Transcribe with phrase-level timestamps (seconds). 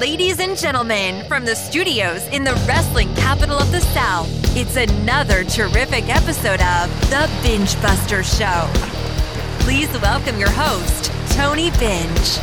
[0.00, 4.26] Ladies and gentlemen, from the studios in the wrestling capital of the South,
[4.56, 8.66] it's another terrific episode of The Binge Buster Show.
[9.58, 12.38] Please welcome your host, Tony Binge.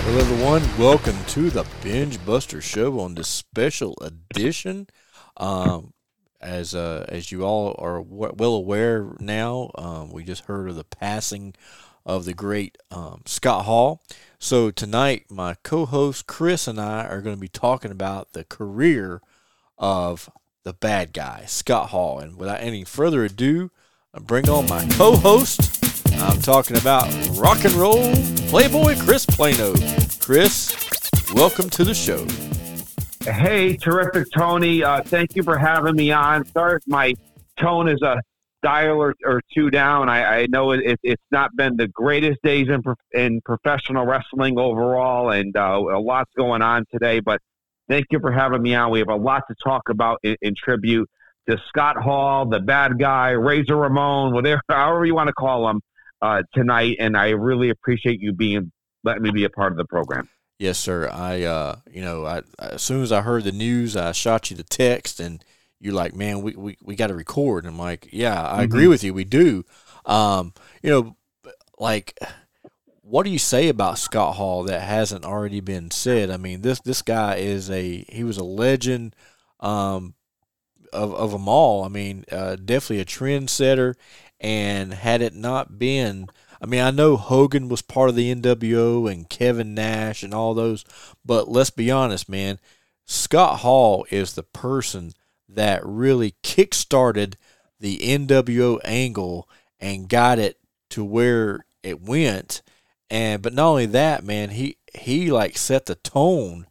[0.00, 0.62] Hello, everyone.
[0.78, 4.86] Welcome to the Binge Buster Show on this special edition.
[5.36, 5.92] Um,
[6.40, 10.76] as uh, as you all are w- well aware now, um, we just heard of
[10.76, 11.54] the passing
[12.04, 14.02] of the great um, Scott Hall.
[14.38, 19.20] So tonight, my co-host Chris and I are going to be talking about the career
[19.78, 20.28] of
[20.64, 22.18] the bad guy Scott Hall.
[22.18, 23.70] And without any further ado,
[24.14, 25.82] I bring on my co-host.
[26.14, 28.14] I'm talking about rock and roll
[28.48, 29.74] playboy Chris Plano.
[30.20, 30.76] Chris,
[31.34, 32.26] welcome to the show.
[33.24, 34.82] Hey, terrific, Tony.
[34.82, 36.44] Uh, thank you for having me on.
[36.46, 37.14] Sorry if my
[37.58, 38.20] tone is a
[38.62, 40.08] dial or, or two down.
[40.08, 45.30] I, I know it, it's not been the greatest days in, in professional wrestling overall,
[45.30, 47.20] and uh, a lot's going on today.
[47.20, 47.40] But
[47.88, 48.90] thank you for having me on.
[48.90, 51.08] We have a lot to talk about in, in tribute
[51.48, 55.80] to Scott Hall, the bad guy, Razor Ramon, whatever, however you want to call him,
[56.20, 56.96] uh, tonight.
[57.00, 58.70] And I really appreciate you being
[59.04, 60.28] letting me be a part of the program.
[60.58, 61.08] Yes, sir.
[61.12, 64.56] I, uh, you know, I, as soon as I heard the news, I shot you
[64.56, 65.44] the text, and
[65.82, 67.64] you're like, man, we, we, we got to record.
[67.64, 68.62] And I'm like, yeah, I mm-hmm.
[68.62, 69.12] agree with you.
[69.12, 69.64] We do.
[70.06, 71.16] Um, you know,
[71.78, 72.16] like,
[73.02, 76.30] what do you say about Scott Hall that hasn't already been said?
[76.30, 79.16] I mean, this, this guy is a, he was a legend,
[79.58, 80.14] um,
[80.92, 81.82] of, of them all.
[81.82, 83.94] I mean, uh, definitely a trendsetter.
[84.38, 86.28] And had it not been,
[86.60, 90.54] I mean, I know Hogan was part of the NWO and Kevin Nash and all
[90.54, 90.84] those,
[91.24, 92.60] but let's be honest, man.
[93.04, 95.12] Scott Hall is the person
[95.54, 97.36] that really kick-started
[97.80, 99.48] the NWO angle
[99.80, 100.58] and got it
[100.90, 102.62] to where it went.
[103.10, 106.66] And but not only that, man, he he like set the tone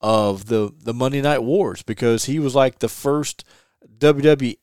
[0.00, 3.44] of the the Monday Night Wars because he was like the first
[3.98, 4.56] WWF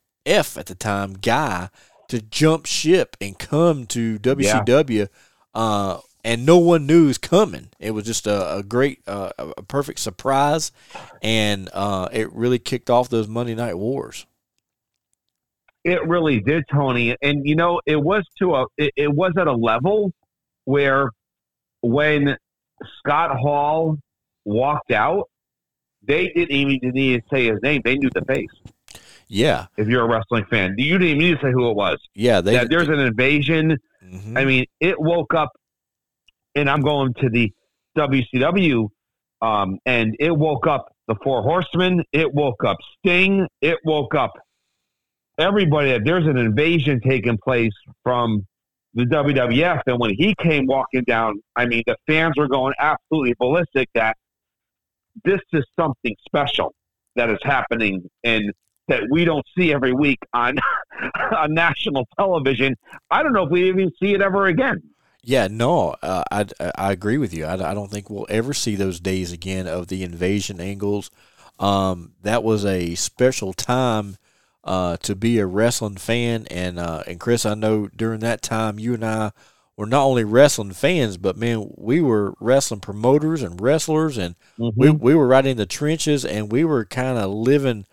[0.57, 1.69] at the time guy
[2.09, 5.06] to jump ship and come to WCW, yeah.
[5.53, 7.70] uh, and no one knew was coming.
[7.80, 10.72] It was just a, a great, uh, a perfect surprise,
[11.22, 14.26] and uh, it really kicked off those Monday Night Wars.
[15.84, 17.16] It really did, Tony.
[17.22, 20.12] And you know, it was to a, it, it was at a level
[20.66, 21.09] where
[21.82, 22.38] when
[23.00, 23.98] Scott Hall
[24.46, 25.30] walked out,
[26.03, 28.50] they didn't even need to say his name; they knew the face.
[29.34, 29.68] Yeah.
[29.78, 32.00] If you're a wrestling fan, you didn't even need to say who it was.
[32.14, 32.42] Yeah.
[32.42, 33.78] They, there's an invasion.
[34.03, 34.38] Mm-hmm.
[34.38, 35.52] I mean, it woke up,
[36.56, 37.51] and I'm going to the
[37.97, 38.89] WCW,
[39.41, 42.03] um, and it woke up the Four Horsemen.
[42.12, 43.47] It woke up Sting.
[43.62, 44.34] It woke up
[45.38, 45.97] everybody.
[46.03, 47.73] There's an invasion taking place
[48.03, 48.45] from
[48.94, 53.35] the WWF, and when he came walking down, I mean, the fans were going absolutely
[53.40, 53.90] ballistic.
[53.95, 54.17] That
[55.23, 56.73] this is something special
[57.16, 58.51] that is happening, and
[58.88, 60.57] that we don't see every week on
[61.38, 62.75] on national television.
[63.09, 64.81] I don't know if we even see it ever again.
[65.24, 66.46] Yeah, no, uh, I
[66.76, 67.46] I agree with you.
[67.46, 71.12] I, I don't think we'll ever see those days again of the invasion angles.
[71.59, 74.18] Um, that was a special time
[74.64, 78.80] uh, to be a wrestling fan, and uh, and Chris, I know during that time
[78.80, 79.32] you and I
[79.78, 84.80] were not only wrestling fans, but man, we were wrestling promoters and wrestlers, and mm-hmm.
[84.80, 87.86] we we were right in the trenches, and we were kind of living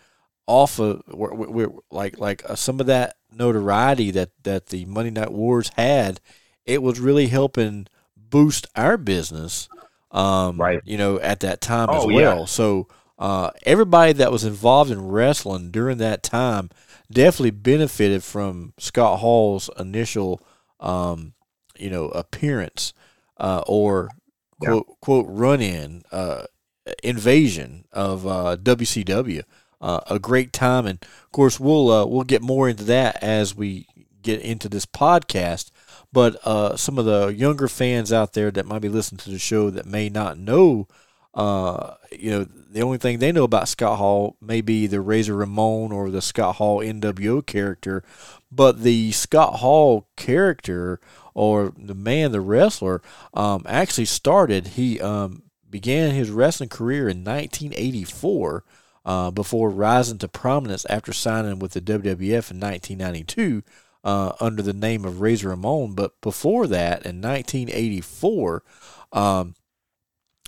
[0.46, 5.10] off of we're, we're like like uh, some of that notoriety that that the Monday
[5.10, 6.20] Night Wars had,
[6.68, 7.86] it was really helping
[8.16, 9.68] boost our business.
[10.10, 10.80] Um, right.
[10.84, 12.38] You know, at that time oh, as well.
[12.40, 12.44] Yeah.
[12.44, 16.70] So uh, everybody that was involved in wrestling during that time
[17.10, 20.40] definitely benefited from Scott Hall's initial,
[20.78, 21.32] um,
[21.78, 22.92] you know, appearance
[23.38, 24.10] uh, or
[24.60, 24.68] yeah.
[24.68, 26.44] quote quote run in uh,
[27.02, 29.40] invasion of WCW.
[29.40, 29.42] Uh,
[29.80, 30.86] uh, a great time.
[30.86, 33.86] And of course, we'll uh, we'll get more into that as we
[34.22, 35.70] get into this podcast.
[36.12, 39.38] But uh, some of the younger fans out there that might be listening to the
[39.38, 40.88] show that may not know,
[41.34, 45.36] uh, you know, the only thing they know about Scott Hall may be the Razor
[45.36, 48.02] Ramon or the Scott Hall NWO character,
[48.50, 51.00] but the Scott Hall character
[51.34, 53.02] or the man, the wrestler,
[53.34, 54.68] um, actually started.
[54.68, 58.64] He um, began his wrestling career in 1984
[59.04, 63.62] uh, before rising to prominence after signing with the WWF in 1992
[64.08, 65.92] uh, under the name of Razor Ramon.
[65.92, 68.62] But before that, in 1984,
[69.12, 69.54] um,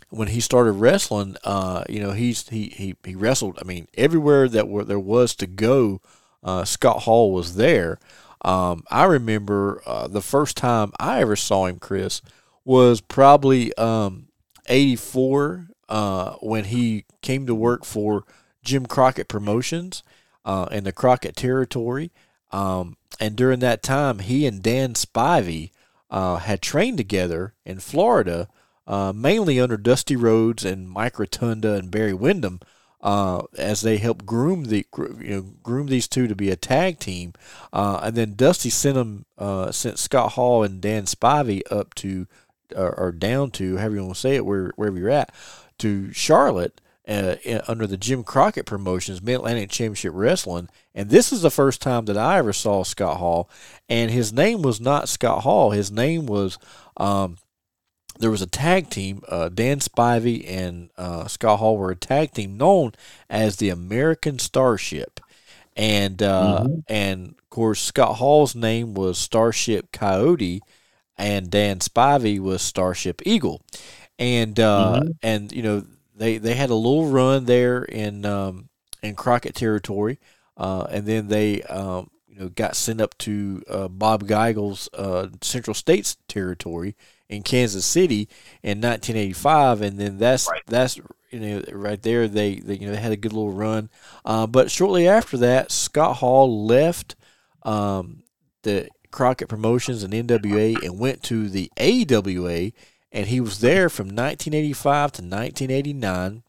[0.09, 3.59] when he started wrestling, uh, you know, he's he, he he wrestled.
[3.61, 6.01] I mean, everywhere that were, there was to go,
[6.43, 7.99] uh, Scott Hall was there.
[8.43, 12.23] Um, I remember uh, the first time I ever saw him, Chris,
[12.65, 14.29] was probably um,
[14.69, 18.25] 84 uh, when he came to work for
[18.65, 20.03] Jim Crockett Promotions
[20.47, 22.11] uh, in the Crockett territory.
[22.53, 25.71] Um, and during that time, he and Dan Spivey
[26.11, 28.49] uh, had trained together in Florida,
[28.87, 32.61] uh, mainly under Dusty Rhodes and Mike Rotunda and Barry Windham,
[33.03, 36.99] uh, as they helped groom the you know groom these two to be a tag
[36.99, 37.35] team.
[37.73, 42.27] Uh, and then Dusty sent them uh, sent Scott Hall and Dan Spivey up to
[42.75, 45.33] or, or down to however you want to say it where wherever you're at
[45.79, 46.81] to Charlotte
[47.11, 47.37] uh,
[47.67, 52.05] under the Jim Crockett Promotions Mid Atlantic Championship Wrestling, and this is the first time
[52.05, 53.51] that I ever saw Scott Hall,
[53.89, 55.73] and his name was not Scott Hall.
[55.73, 56.57] His name was
[56.97, 57.37] um,
[58.21, 59.23] there was a tag team.
[59.29, 62.93] Uh, Dan Spivey and uh, Scott Hall were a tag team known
[63.29, 65.19] as the American Starship,
[65.75, 66.81] and uh, mm-hmm.
[66.87, 70.61] and of course Scott Hall's name was Starship Coyote,
[71.19, 73.63] and Dan Spivey was Starship Eagle,
[74.17, 75.11] and uh, mm-hmm.
[75.25, 75.85] and you know
[76.21, 78.69] they they had a little run there in um,
[79.03, 80.21] in Crockett territory,
[80.57, 85.29] uh, and then they um, you know got sent up to uh, Bob Geigel's uh,
[85.41, 86.95] Central States territory
[87.31, 88.29] in Kansas City
[88.63, 90.61] in 1985, and then that's right.
[90.67, 91.01] that's
[91.31, 93.89] you know right there they, they you know they had a good little run,
[94.27, 97.17] uh, but shortly after that Scott Hall left
[97.63, 98.25] um,
[98.63, 102.73] the Crockett Promotions and NWA and went to the AWA
[103.13, 106.43] and he was there from 1985 to 1989.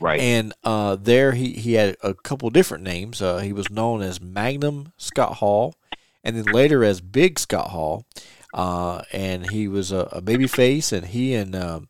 [0.00, 0.20] Right.
[0.20, 3.20] And uh, there he, he had a couple different names.
[3.20, 5.74] Uh, he was known as Magnum Scott Hall,
[6.24, 8.06] and then later as Big Scott Hall.
[8.54, 11.88] Uh, and he was a, a baby face, and he and um,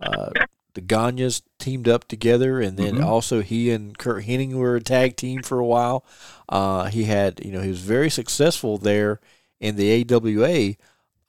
[0.00, 0.30] uh,
[0.74, 3.04] the Gagnes teamed up together, and then mm-hmm.
[3.04, 6.04] also he and Curt Hennig were a tag team for a while.
[6.48, 9.20] Uh, he had, you know, he was very successful there
[9.60, 10.74] in the AWA.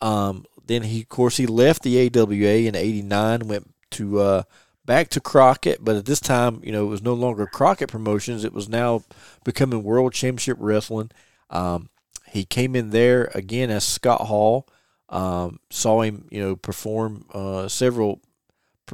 [0.02, 4.44] Um, then he, of course, he left the AWA in '89, went to uh,
[4.86, 8.44] back to Crockett, but at this time, you know, it was no longer Crockett Promotions.
[8.44, 9.04] It was now
[9.44, 11.10] becoming World Championship Wrestling.
[11.50, 11.90] Um,
[12.28, 14.68] he came in there again as Scott Hall.
[15.10, 18.22] Um, saw him, you know, perform uh, several,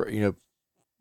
[0.08, 0.36] you know,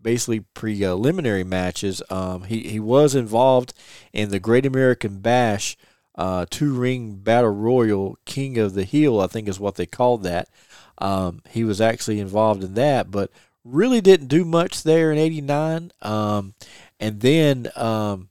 [0.03, 2.03] basically preliminary matches.
[2.11, 3.75] Um, he he was involved
[4.13, 5.77] in the Great American Bash
[6.15, 10.23] uh, two ring battle royal, King of the Hill, I think is what they called
[10.23, 10.49] that.
[10.99, 13.31] Um, he was actually involved in that, but
[13.65, 15.91] really didn't do much there in '89.
[16.03, 16.55] Um,
[17.01, 18.29] and then um,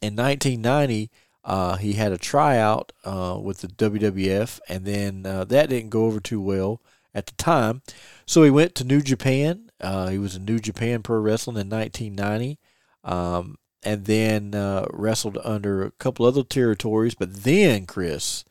[0.00, 1.10] in 1990,
[1.44, 6.04] uh, he had a tryout uh, with the WWF, and then uh, that didn't go
[6.04, 6.80] over too well
[7.14, 7.82] at the time.
[8.26, 9.70] So he went to New Japan.
[9.80, 12.58] Uh, he was in New Japan Pro Wrestling in 1990.
[13.02, 17.14] Um, and then uh, wrestled under a couple other territories.
[17.14, 18.44] But then, Chris,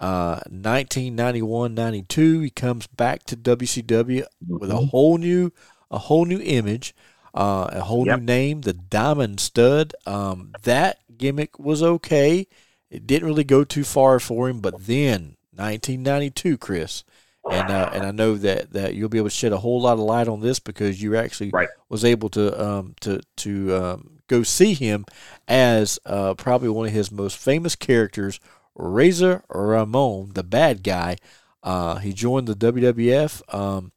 [0.00, 4.86] uh, 1991 92, he comes back to WCW with a mm-hmm.
[4.86, 5.52] whole new,
[5.90, 6.94] a whole new image,
[7.34, 8.20] uh, a whole yep.
[8.20, 9.94] new name, the Diamond Stud.
[10.06, 12.46] Um, that gimmick was okay.
[12.90, 17.04] It didn't really go too far for him, but then 1992, Chris,
[17.52, 19.94] and uh, and I know that, that you'll be able to shed a whole lot
[19.94, 21.68] of light on this because you actually right.
[21.88, 25.04] was able to um, to to um, go see him
[25.46, 28.40] as uh, probably one of his most famous characters,
[28.74, 31.16] Razor Ramon, the bad guy.
[31.62, 33.92] Uh, he joined the WWF um,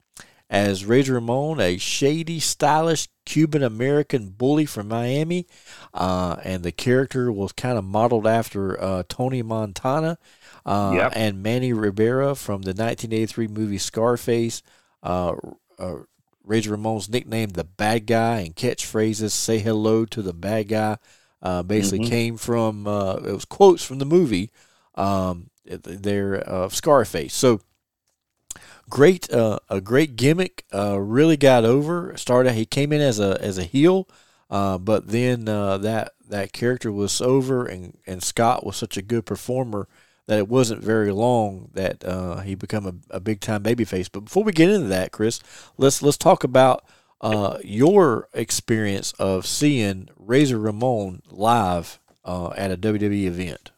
[0.50, 5.48] as Razor Ramon, a shady, stylish Cuban American bully from Miami,
[5.94, 10.20] uh, and the character was kind of modeled after uh, Tony Montana
[10.66, 11.14] uh, yep.
[11.16, 14.64] and Manny Ribera from the 1983 movie Scarface.
[15.04, 15.36] Uh,
[15.78, 15.98] uh,
[16.46, 20.98] Razor Ramon's nickname, the bad guy, and catchphrases, say hello to the bad guy,
[21.42, 22.10] uh, basically mm-hmm.
[22.10, 24.52] came from, uh, it was quotes from the movie
[24.96, 27.34] um, there of Scarface.
[27.34, 27.62] So,
[28.90, 32.16] great, uh, a great gimmick, uh, really got over.
[32.16, 34.08] Started, he came in as a, as a heel,
[34.50, 39.26] uh, but then that, that character was over, and, and Scott was such a good
[39.26, 39.88] performer
[40.28, 44.10] that it wasn't very long that uh, he become a, a big time babyface.
[44.12, 45.40] But before we get into that, Chris,
[45.78, 46.84] let's let's talk about
[47.22, 53.72] uh, your experience of seeing Razor Ramon live uh, at a WWE event.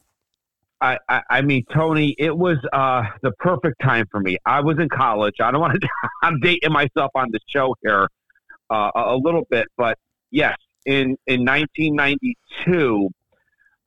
[0.80, 4.38] I, I, I, mean, Tony, it was uh, the perfect time for me.
[4.46, 5.34] I was in college.
[5.42, 5.88] I don't want to.
[6.22, 8.08] I'm dating myself on the show here
[8.70, 9.98] uh, a, little bit, but
[10.30, 13.08] yes, in in 1992,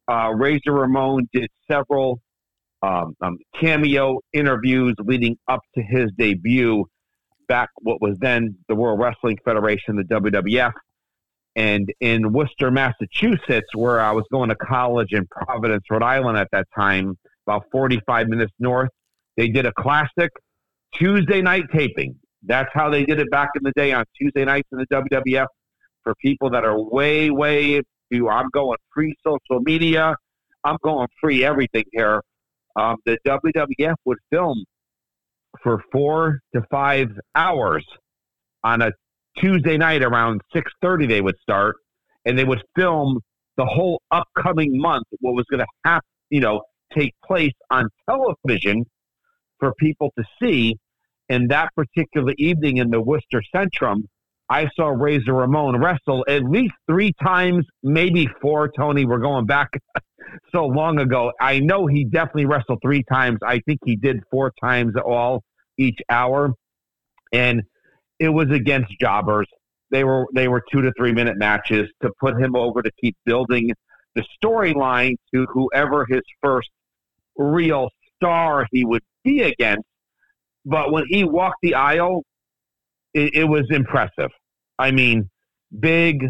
[0.09, 2.19] uh, Razor Ramon did several
[2.81, 6.85] um, um, cameo interviews leading up to his debut
[7.47, 10.71] back what was then the World Wrestling Federation, the WWF.
[11.55, 16.47] And in Worcester, Massachusetts, where I was going to college in Providence, Rhode Island at
[16.53, 18.89] that time, about 45 minutes north,
[19.35, 20.31] they did a classic
[20.95, 22.15] Tuesday night taping.
[22.43, 25.47] That's how they did it back in the day on Tuesday nights in the WWF.
[26.03, 27.81] For people that are way, way,
[28.13, 30.15] to, I'm going free social media.
[30.63, 32.21] I'm going free everything here.
[32.75, 34.63] Um, the WWF would film
[35.61, 37.85] for four to five hours
[38.63, 38.91] on a
[39.37, 41.07] Tuesday night around 6:30.
[41.07, 41.75] They would start,
[42.25, 43.19] and they would film
[43.57, 45.05] the whole upcoming month.
[45.19, 46.61] What was going to happen, you know,
[46.95, 48.85] take place on television
[49.59, 50.77] for people to see.
[51.29, 54.03] And that particular evening in the Worcester Centrum,
[54.49, 58.69] I saw Razor Ramon wrestle at least three times, maybe four.
[58.69, 59.69] Tony, we're going back
[60.53, 61.31] so long ago.
[61.39, 63.39] I know he definitely wrestled three times.
[63.45, 65.43] I think he did four times all
[65.77, 66.53] each hour,
[67.33, 67.63] and
[68.19, 69.47] it was against jobbers.
[69.89, 73.15] They were they were two to three minute matches to put him over to keep
[73.25, 73.71] building
[74.15, 76.69] the storyline to whoever his first
[77.37, 79.85] real star he would be against.
[80.65, 82.23] But when he walked the aisle,
[83.13, 84.29] it, it was impressive.
[84.77, 85.29] I mean,
[85.79, 86.25] big,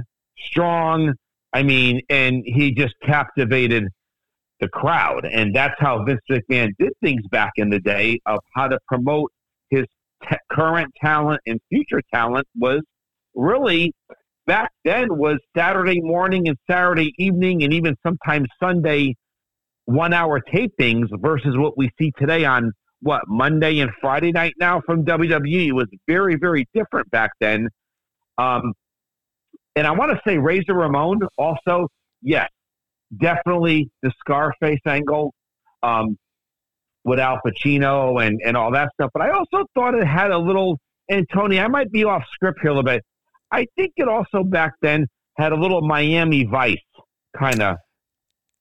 [0.45, 1.13] strong.
[1.53, 3.87] I mean, and he just captivated
[4.61, 5.25] the crowd.
[5.25, 9.31] And that's how Vince McMahon did things back in the day of how to promote
[9.69, 9.85] his
[10.29, 12.81] t- current talent and future talent was
[13.35, 13.93] really
[14.45, 19.15] back then was Saturday morning and Saturday evening and even sometimes Sunday
[19.85, 24.81] one hour tapings versus what we see today on what Monday and Friday night now
[24.85, 27.67] from WWE it was very very different back then.
[28.37, 28.73] Um,
[29.75, 31.87] and I want to say Razor Ramon also
[32.21, 32.49] yes
[33.17, 35.33] definitely the Scarface angle
[35.83, 36.17] um,
[37.03, 39.11] with Al Pacino and and all that stuff.
[39.13, 40.77] But I also thought it had a little.
[41.09, 43.03] And Tony, I might be off script here a little bit.
[43.51, 46.77] I think it also back then had a little Miami Vice
[47.37, 47.77] kind of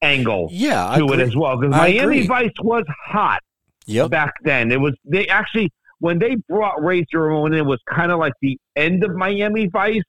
[0.03, 2.27] angle yeah, to it as well because Miami agree.
[2.27, 3.41] Vice was hot
[3.87, 4.11] yep.
[4.11, 4.73] back then.
[4.73, 8.33] It was they actually when they brought Razor Ramon, in, it was kind of like
[8.41, 10.03] the end of Miami Vice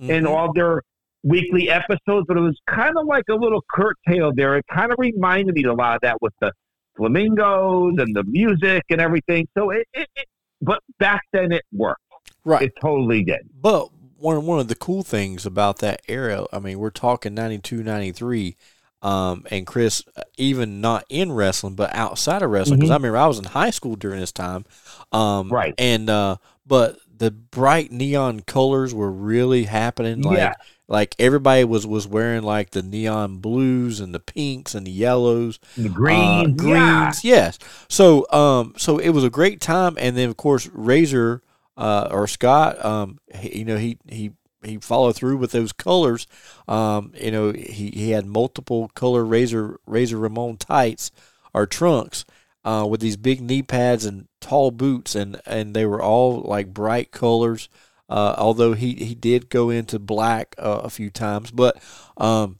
[0.00, 0.10] mm-hmm.
[0.10, 0.82] and all their
[1.22, 4.56] weekly episodes, but it was kind of like a little curtail there.
[4.56, 6.52] It kind of reminded me a lot of that with the
[6.96, 9.48] flamingos and the music and everything.
[9.56, 10.26] So it, it, it
[10.60, 12.02] but back then it worked.
[12.44, 12.62] Right.
[12.62, 13.48] It totally did.
[13.60, 17.82] But one one of the cool things about that era, I mean, we're talking 92,
[17.82, 18.56] 93,
[19.00, 20.02] um, and Chris,
[20.36, 22.94] even not in wrestling, but outside of wrestling, because mm-hmm.
[22.94, 24.64] I remember I was in high school during this time.
[25.12, 25.74] Um, right.
[25.78, 26.36] And, uh,
[26.66, 30.22] but the bright neon colors were really happening.
[30.22, 30.54] Like, yeah.
[30.86, 35.58] like everybody was, was wearing like the neon blues and the pinks and the yellows,
[35.76, 37.24] and the greens, uh, greens.
[37.24, 37.34] Yeah.
[37.34, 37.58] Yes.
[37.88, 39.96] So, um, so it was a great time.
[39.98, 41.42] And then of course, Razor,
[41.76, 44.32] uh, or Scott, um, he, you know, he, he,
[44.64, 46.26] he followed through with those colors.
[46.66, 51.12] Um, you know, he, he had multiple color razor razor Ramon tights
[51.54, 52.24] or trunks
[52.68, 56.74] uh, with these big knee pads and tall boots, and, and they were all like
[56.74, 57.68] bright colors.
[58.10, 61.80] Uh, although he, he did go into black uh, a few times, but
[62.16, 62.58] um,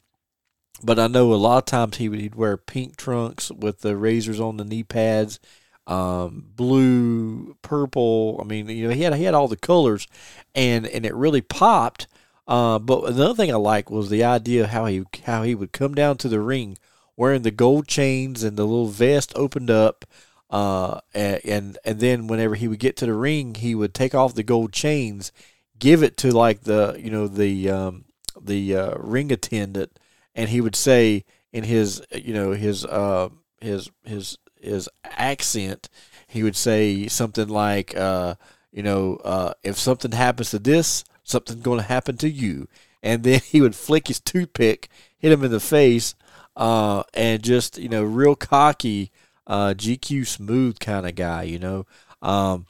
[0.82, 3.96] but I know a lot of times he would he'd wear pink trunks with the
[3.96, 5.40] razors on the knee pads
[5.88, 8.38] um, blue, purple.
[8.40, 10.06] I mean, you know, he had he had all the colors,
[10.54, 12.06] and and it really popped.
[12.46, 15.94] Uh, but another thing I liked was the idea how he how he would come
[15.94, 16.78] down to the ring
[17.18, 20.04] wearing the gold chains and the little vest opened up.
[20.48, 24.34] Uh, and, and then whenever he would get to the ring, he would take off
[24.34, 25.32] the gold chains,
[25.78, 28.06] give it to like the you know the um,
[28.40, 29.98] the uh, ring attendant,
[30.34, 33.28] and he would say in his you know his uh,
[33.60, 35.88] his his his accent,
[36.26, 38.34] he would say something like, uh,
[38.72, 42.68] you know, uh, if something happens to this, something's going to happen to you.
[43.02, 46.14] And then he would flick his toothpick, hit him in the face,
[46.58, 49.12] uh, and just, you know, real cocky,
[49.46, 51.86] uh, GQ smooth kind of guy, you know.
[52.20, 52.66] Um,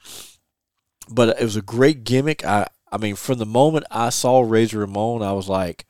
[1.09, 2.45] but it was a great gimmick.
[2.45, 5.87] I, I mean, from the moment I saw Razor Ramon, I was like,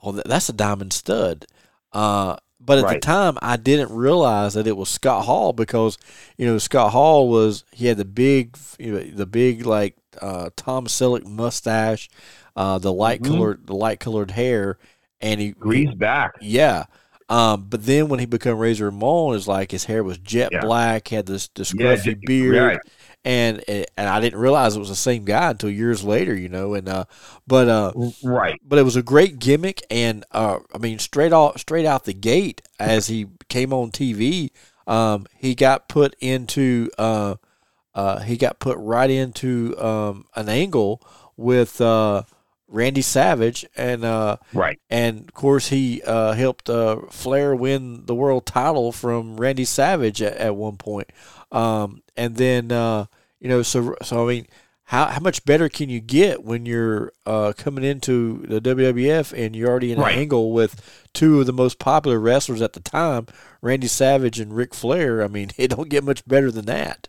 [0.00, 1.44] oh, that's a diamond stud.
[1.92, 2.94] Uh, but at right.
[2.94, 5.98] the time, I didn't realize that it was Scott Hall because
[6.36, 10.50] you know Scott Hall was he had the big you know, the big like uh,
[10.56, 12.10] Tom Selleck mustache,
[12.54, 13.32] uh, the light mm-hmm.
[13.32, 14.78] colored the light colored hair,
[15.22, 16.32] and he greased back.
[16.40, 16.84] Yeah.
[17.30, 20.60] Um, but then when he became Razor Ramon, is like his hair was jet yeah.
[20.60, 22.80] black, had this, this scruffy yeah, beard, right
[23.24, 26.74] and and I didn't realize it was the same guy until years later, you know.
[26.74, 27.04] And uh,
[27.46, 31.58] but uh, right, but it was a great gimmick, and uh, I mean, straight off,
[31.58, 34.50] straight out the gate, as he came on TV,
[34.86, 37.36] um, he got put into uh,
[37.94, 41.02] uh, he got put right into um, an angle
[41.36, 42.22] with uh.
[42.70, 48.14] Randy Savage, and uh, right, and of course he uh, helped uh, Flair win the
[48.14, 51.10] world title from Randy Savage at, at one point.
[51.52, 53.06] Um, and then uh,
[53.40, 54.46] you know, so so I mean,
[54.84, 59.56] how how much better can you get when you're uh, coming into the WWF and
[59.56, 60.14] you're already in Right.
[60.14, 63.26] an angle with two of the most popular wrestlers at the time,
[63.60, 65.24] Randy Savage and Ric Flair?
[65.24, 67.08] I mean, it don't get much better than that.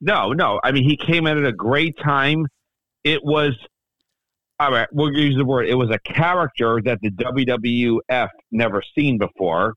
[0.00, 0.60] No, no.
[0.62, 2.46] I mean, he came in at a great time.
[3.04, 3.56] It was,
[4.62, 5.68] all right, we'll use the word.
[5.68, 9.74] It was a character that the WWF never seen before,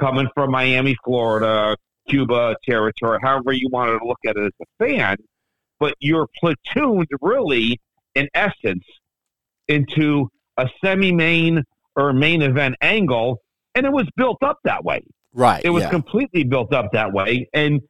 [0.00, 1.76] coming from Miami, Florida,
[2.08, 5.18] Cuba territory, however you wanted to look at it as a fan.
[5.78, 7.78] But you're platooned really,
[8.14, 8.84] in essence,
[9.68, 11.62] into a semi main
[11.94, 13.42] or main event angle,
[13.74, 15.02] and it was built up that way.
[15.34, 15.60] Right.
[15.62, 15.90] It was yeah.
[15.90, 17.82] completely built up that way, and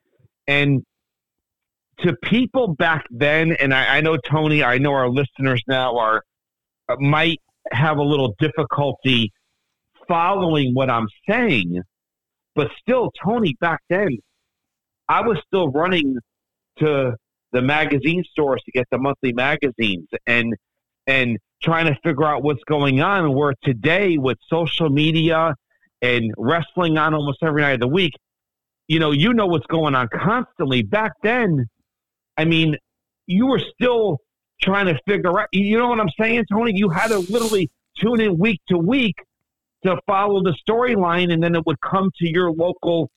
[0.49, 0.83] and
[2.01, 6.23] to people back then, and I, I know Tony, I know our listeners now are
[6.89, 7.41] uh, might
[7.73, 9.33] have a little difficulty
[10.07, 11.83] following what I'm saying,
[12.55, 14.19] but still, Tony, back then,
[15.09, 16.17] I was still running
[16.79, 17.15] to
[17.53, 20.55] the magazine stores to get the monthly magazines and
[21.07, 23.35] and trying to figure out what's going on.
[23.35, 25.55] Where today, with social media
[26.01, 28.13] and wrestling on almost every night of the week,
[28.87, 30.83] you know, you know what's going on constantly.
[30.83, 31.67] Back then,
[32.39, 32.77] I mean,
[33.27, 34.19] you were still
[34.63, 35.49] trying to figure out.
[35.53, 36.73] You know what I'm saying, Tony?
[36.75, 39.17] You had to literally tune in week to week
[39.85, 43.11] to follow the storyline, and then it would come to your local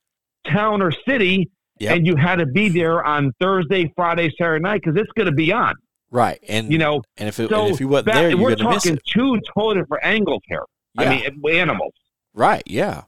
[0.46, 1.48] town or city,
[1.78, 1.96] Yep.
[1.96, 5.32] and you had to be there on Thursday, Friday, Saturday night because it's going to
[5.34, 5.74] be on.
[6.10, 6.38] right.
[6.48, 8.54] And You know, and if it, so and if you wasn't back- there, you're we're
[8.56, 10.62] talking two totally different angles here.
[10.94, 11.02] Yeah.
[11.10, 11.92] I mean, animals.
[12.34, 12.62] Right.
[12.66, 13.04] Yeah.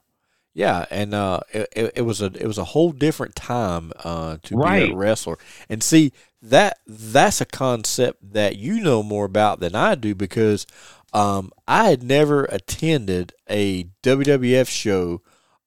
[0.55, 0.85] Yeah.
[0.89, 4.91] And uh, it, it, was a it was a whole different time uh, to be
[4.91, 5.37] a wrestler.
[5.69, 10.65] And see that that's a concept that you know more about than I do because
[11.13, 15.21] um, I had never attended a WWF show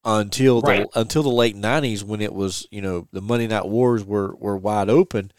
[0.05, 0.87] until the Right.
[0.95, 4.57] until the late nineties when it was you know the Monday Night Wars were were
[4.57, 5.33] wide open.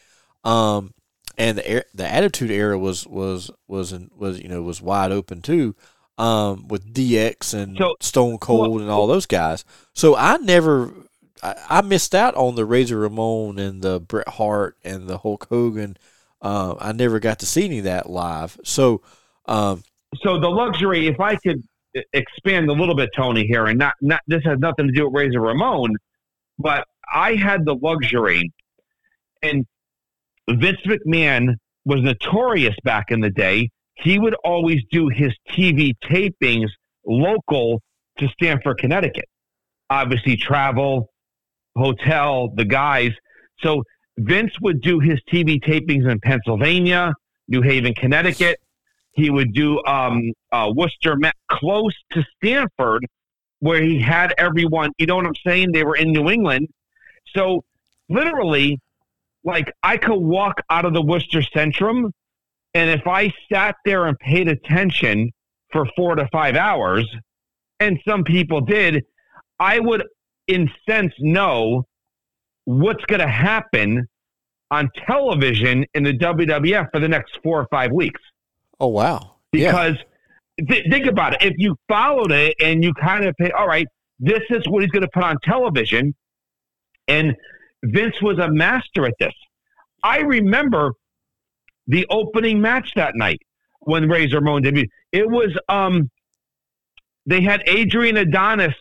[0.43, 0.93] Um,
[1.37, 5.41] and the the Attitude Era was was was in, was you know was wide open
[5.41, 5.75] too,
[6.19, 9.63] um, with DX and So- Stone Cold and all those guys.
[9.93, 10.93] So I never,
[11.41, 15.47] I, I missed out on the Razor Ramon and the Bret Hart and the Hulk
[15.49, 15.97] Hogan.
[16.41, 18.59] Uh, I never got to see any of that live.
[18.63, 19.01] So,
[19.45, 19.83] um,
[20.23, 21.63] so the luxury, if I could
[22.13, 25.13] expand a little bit, Tony, here, and not, not this has nothing to do with
[25.13, 25.95] Razor Ramon,
[26.57, 28.51] but I had the luxury,
[29.41, 29.65] and
[30.49, 31.55] Vince McMahon
[31.85, 33.69] was notorious back in the day.
[34.01, 36.69] He would always do his TV tapings
[37.05, 37.81] local
[38.17, 39.25] to Stamford, Connecticut.
[39.89, 41.09] Obviously, travel,
[41.75, 43.11] hotel, the guys.
[43.59, 43.83] So
[44.17, 47.13] Vince would do his TV tapings in Pennsylvania,
[47.47, 48.57] New Haven, Connecticut.
[49.13, 53.05] He would do um, uh, Worcester, Ma- close to Stamford,
[53.59, 54.91] where he had everyone.
[54.97, 55.71] You know what I'm saying?
[55.73, 56.67] They were in New England,
[57.35, 57.63] so
[58.07, 58.79] literally,
[59.43, 62.11] like I could walk out of the Worcester Centrum,
[62.73, 65.31] and if I sat there and paid attention
[65.71, 67.05] for four to five hours,
[67.79, 69.03] and some people did,
[69.59, 70.03] I would,
[70.47, 71.85] in sense, know
[72.65, 74.07] what's going to happen
[74.71, 78.21] on television in the WWF for the next four or five weeks
[78.79, 79.97] oh wow, yeah, because
[80.67, 81.41] th- think about it.
[81.41, 83.87] If you followed it and you kind of pay, all right,
[84.19, 86.13] this is what he's going to put on television,
[87.07, 87.35] and
[87.83, 89.33] Vince was a master at this.
[90.03, 90.93] I remember
[91.89, 93.41] the opening match that night
[93.81, 94.87] when Razor Ramon debuted.
[95.11, 96.09] It was um,
[97.25, 98.75] they had Adrian Adonis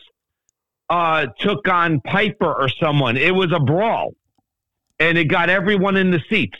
[0.89, 3.17] uh, took on Piper or someone.
[3.17, 4.13] It was a brawl,
[4.99, 6.57] and it got everyone in the seats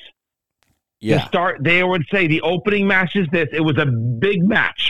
[1.00, 1.20] Yeah.
[1.20, 4.90] to start they would say the opening match is this it was a big match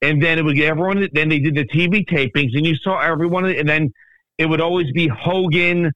[0.00, 2.98] and then it would get everyone then they did the tv tapings and you saw
[3.00, 3.92] everyone and then
[4.38, 5.92] it would always be hogan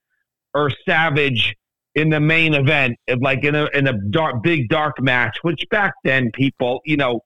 [0.54, 1.54] or savage
[1.96, 5.94] in the main event like in a in a dark big dark match which back
[6.04, 7.20] then people you know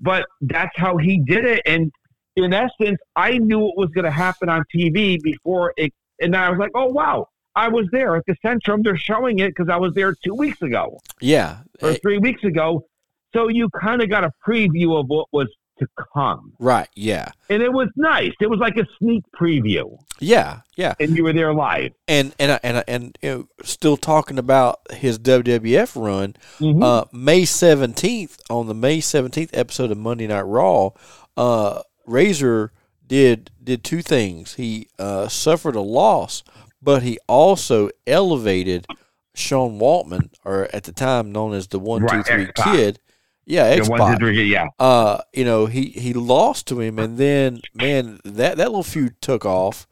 [0.00, 1.60] but that's how he did it.
[1.66, 1.92] And
[2.36, 6.48] in essence i knew what was going to happen on tv before it and i
[6.50, 8.82] was like oh wow i was there at the centrum.
[8.82, 10.98] They're showing it because i was there two weeks ago.
[11.20, 12.86] Yeah, or Eh, three weeks ago.
[13.34, 16.52] So you kind of got a preview of what was to come.
[16.58, 18.32] right, yeah, And it was nice.
[18.40, 20.94] It was like a sneak preview, yeah, yeah.
[21.00, 21.92] and you were there live.
[22.08, 26.36] And and and and you know, still talking about his WWF run.
[26.58, 26.82] Mhm.
[26.82, 30.90] Uh, May seventeenth on the May seventeenth episode of Monday Night Raw,
[31.36, 32.72] uh, Razor
[33.06, 34.54] did did two things.
[34.54, 36.42] He uh, suffered a loss,
[36.82, 38.86] but he also elevated
[39.34, 42.98] Sean Waltman, or at the time known as the One Two Three Right, Kid.
[43.46, 44.18] Yeah, The X Pac.
[44.50, 44.66] yeah.
[44.78, 49.20] Uh, you know, he he lost to him, and then man, that that little feud
[49.20, 49.86] took off.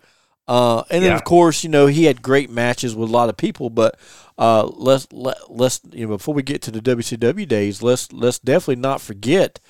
[0.48, 3.36] Uh, and then of course, you know, he had great matches with a lot of
[3.36, 3.70] people.
[3.70, 3.98] But
[4.38, 8.38] uh, let's let, let's you know before we get to the WCW days, let's let's
[8.38, 9.60] definitely not forget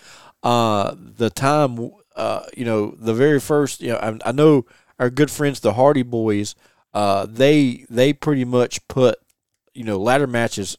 [0.42, 1.90] uh, the time.
[2.16, 3.80] Uh, you know, the very first.
[3.80, 4.64] You know, I, I know
[4.98, 6.54] our good friends, the Hardy Boys.
[6.94, 9.16] Uh, they they pretty much put
[9.74, 10.76] you know ladder matches,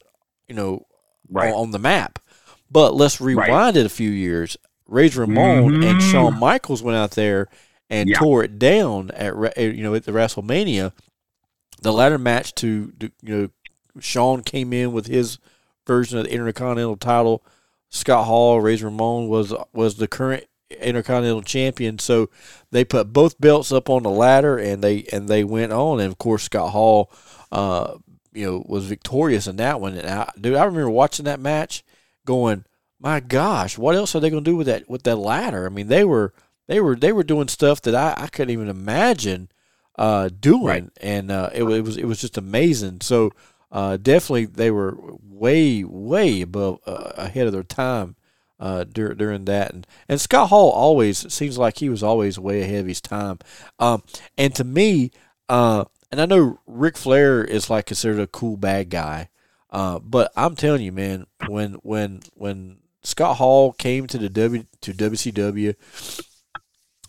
[0.48, 0.86] you know,
[1.30, 1.48] Right.
[1.52, 2.18] on, on the map.
[2.74, 3.76] But let's rewind Right.
[3.76, 4.56] it a few years.
[4.88, 6.10] Razor Ramon and Mhm.
[6.12, 7.46] Shawn Michaels went out there
[7.88, 8.18] and Yeah.
[8.18, 10.92] tore it down at you know at the WrestleMania.
[11.82, 13.48] The ladder match to, to you know
[14.00, 15.38] Shawn came in with his
[15.86, 17.44] version of the Intercontinental title.
[17.90, 20.44] Scott Hall, Razor Ramon was was the current
[20.80, 22.00] Intercontinental champion.
[22.00, 22.28] So
[22.72, 26.00] they put both belts up on the ladder and they and they went on.
[26.00, 27.10] And of course Scott Hall,
[27.52, 27.94] uh,
[28.32, 29.94] you know, was victorious in that one.
[29.96, 31.84] And I, dude, I remember watching that match,
[32.26, 32.64] going,
[32.98, 35.66] my gosh, what else are they going to do with that with that ladder?
[35.66, 36.32] I mean, they were
[36.66, 39.48] they were they were doing stuff that I, I couldn't even imagine
[39.96, 40.88] uh, doing, Right.
[41.00, 43.00] and uh, it, it was it was just amazing.
[43.02, 43.32] So
[43.70, 48.16] uh, definitely they were way way above uh, ahead of their time
[48.58, 52.62] uh, dur- during that, and and Scott Hall always seems like he was always way
[52.62, 53.38] ahead of his time.
[53.78, 54.02] Um,
[54.38, 55.10] and to me,
[55.48, 59.28] uh, and I know Ric Flair is like considered a cool bad guy,
[59.74, 64.64] uh, but I'm telling you, man, when when when Scott Hall came to the W
[64.82, 65.74] to WCW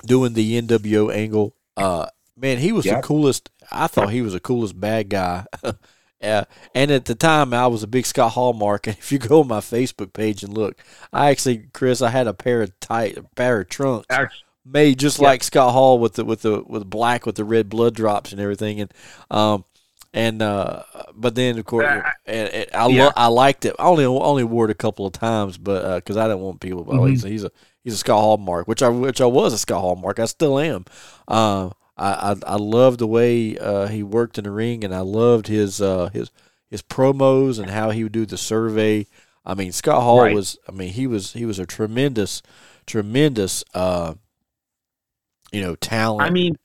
[0.04, 3.02] doing the NWO angle, uh, man, he was Yep.
[3.02, 3.52] the coolest.
[3.72, 5.46] I thought he was the coolest bad guy.
[6.24, 8.88] Uh, and at the time, I was a big Scott Hall mark.
[8.88, 10.82] And if you go on my Facebook page and look,
[11.14, 14.08] I actually, Chris, I had a pair of tight, a pair of trunks
[14.66, 17.94] made just like Scott Hall with the with the with black with the red blood
[17.94, 18.94] drops and everything, and
[19.30, 19.66] um
[20.16, 20.82] and uh
[21.14, 23.06] but then of course Uh, and, and I yeah.
[23.06, 23.76] lo- I liked it.
[23.78, 26.84] I only only wore it a couple of times, but because I didn't want people.
[26.84, 27.52] But oh, he's, he's a
[27.84, 30.20] he's a Scott Hall mark, which I which I was a Scott Hall mark.
[30.20, 30.86] I still am.
[31.28, 35.02] Uh, I I, I loved the way uh, he worked in the ring, and I
[35.02, 36.32] loved his uh, his
[36.70, 39.06] his promos and how he would do the survey.
[39.46, 40.34] I mean, Scott Hall Right.
[40.34, 40.58] was.
[40.68, 42.42] I mean, he was he was a tremendous,
[42.88, 43.64] tremendous.
[43.74, 44.16] Uh,
[45.52, 46.28] you know, talent.
[46.28, 46.56] I mean,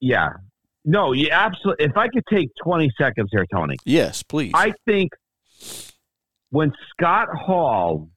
[0.00, 0.34] yeah.
[0.84, 1.86] No, you absolutely.
[1.86, 4.52] If I could take 20 seconds here, Tony, yes, please.
[4.54, 5.12] I think
[6.50, 8.08] when Scott Hall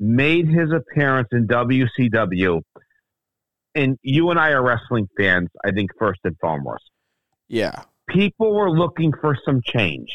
[0.00, 2.62] made his appearance in WCW,
[3.74, 6.84] and you and I are wrestling fans, I think, first and foremost,
[7.48, 10.08] yeah, people were looking for some change.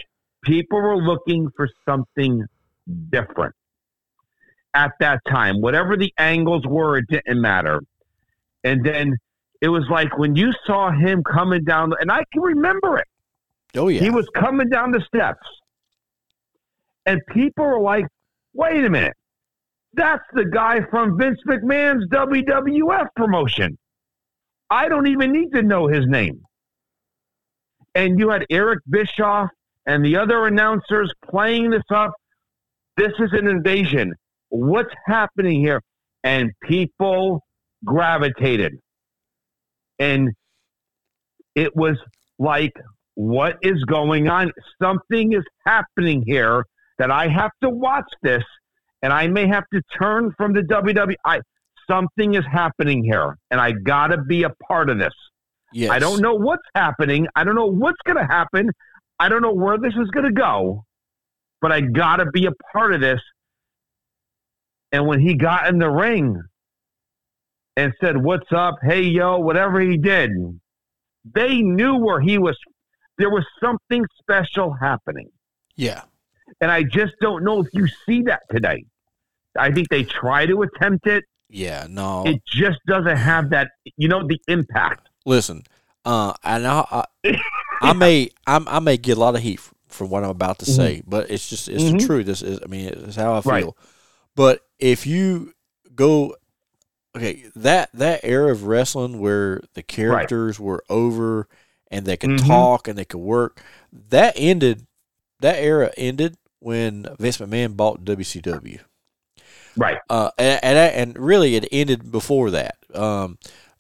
[0.44, 2.44] People were looking for something
[3.10, 3.54] different
[4.74, 5.62] at that time.
[5.62, 7.82] Whatever the angles were, it didn't matter.
[8.64, 9.18] And then
[9.62, 13.08] it was like when you saw him coming down, and I can remember it.
[13.76, 15.48] oh yeah, He was coming down the steps.
[17.06, 18.06] And people were like,
[18.54, 19.16] wait a minute.
[19.94, 23.78] That's the guy from Vince McMahon's WWF promotion.
[24.70, 26.42] I don't even need to know his name.
[27.96, 29.50] And you had Eric Bischoff
[29.88, 32.14] and the other announcers playing this up.
[32.98, 34.14] This is an invasion.
[34.50, 35.82] What's happening here?
[36.24, 37.44] And people
[37.84, 38.78] gravitated.
[40.00, 40.30] And
[41.56, 41.98] it was
[42.38, 42.74] like,
[43.16, 44.52] what is going on?
[44.82, 46.64] Something is happening here
[47.00, 48.44] that I have to watch this,
[49.02, 51.42] and I may have to turn from the WWE.
[51.90, 55.14] Something is happening here, and I got to be a part of this.
[55.74, 55.90] yes.
[55.90, 57.28] I don't know what's happening.
[57.36, 58.70] I don't know what's going to happen.
[59.20, 60.86] I don't know where this is going to go,
[61.62, 63.20] but I got to be a part of this.
[64.92, 66.42] And when he got in the ring
[67.76, 68.76] and said, What's up?
[68.84, 70.32] Hey, yo, whatever he did,
[71.34, 72.58] they knew where he was.
[73.18, 75.30] There was something special happening.
[75.76, 76.04] Yeah,
[76.62, 78.86] And I just don't know if you see that today.
[79.58, 81.24] I think they try to attempt it.
[81.50, 81.88] yeah.
[81.90, 85.08] No, It just doesn't have that, you know, the impact.
[85.26, 85.64] listen.
[86.06, 87.06] Uh, I know I,
[87.82, 90.66] I may I, I may get a lot of heat for what I'm about to
[90.66, 92.06] say, but it's just it's the Mhm.
[92.06, 92.26] truth.
[92.26, 93.52] This is I mean it's how I feel.
[93.52, 93.66] Right.
[94.36, 95.54] But if you
[95.94, 96.36] go,
[97.16, 101.48] okay, that that era of wrestling where the characters were over
[101.92, 102.48] and they could Mhm.
[102.48, 104.86] talk and they could work, that ended.
[105.42, 108.80] That era ended when Vince McMahon bought WCW.
[109.78, 109.98] Right.
[110.10, 112.76] uh, and, and and really it ended before that.
[112.94, 113.38] Um,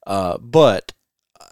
[0.08, 0.94] uh, but
[1.40, 1.46] uh,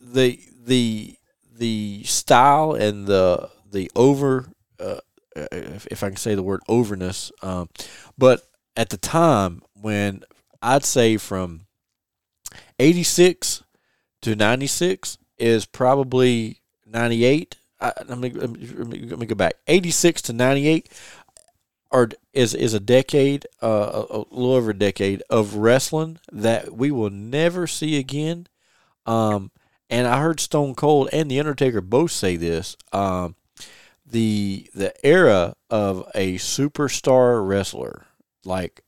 [0.00, 1.14] the the
[1.56, 4.48] the style and the the over,
[4.80, 4.98] uh,
[5.36, 7.68] if, if I can say the word overness, um,
[8.18, 8.42] but
[8.76, 10.24] at the time when
[10.62, 11.66] I'd say from
[12.78, 13.62] eighty six
[14.22, 17.56] to ninety six is probably ninety eight.
[17.80, 19.54] I, let me, let me go back.
[19.66, 20.90] Eighty six to ninety eight
[21.90, 26.72] or is is a decade, uh, a, a little over a decade of wrestling that
[26.72, 28.46] we will never see again.
[29.06, 29.50] Um,
[29.88, 32.76] and I heard Stone Cold and the Undertaker both say this.
[32.92, 33.34] Um,
[34.06, 38.06] the the era of a superstar wrestler
[38.44, 38.82] like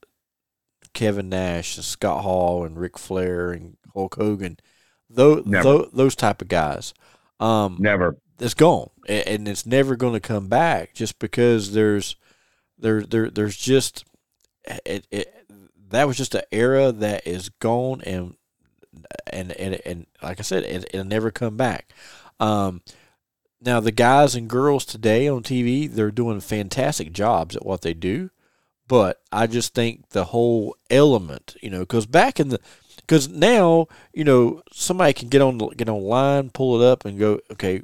[0.94, 4.58] Kevin Nash and Scott Hall and Ric Flair and Hulk Hogan,
[5.08, 6.94] those those, those type of guys,
[7.40, 8.16] um, never.
[8.38, 12.16] it's gone and it's never going to come back just because there's
[12.78, 14.04] there there there's just
[14.84, 15.34] it, it
[15.90, 18.34] that was just an era that is gone and
[19.26, 21.92] and and, and like I said it, it'll never come back.
[22.40, 22.82] Um,
[23.60, 27.94] now the guys and girls today on TV they're doing fantastic jobs at what they
[27.94, 28.30] do,
[28.88, 32.60] but I just think the whole element, you know, because back in the
[32.96, 37.40] because now you know somebody can get on get online, pull it up, and go,
[37.50, 37.82] okay,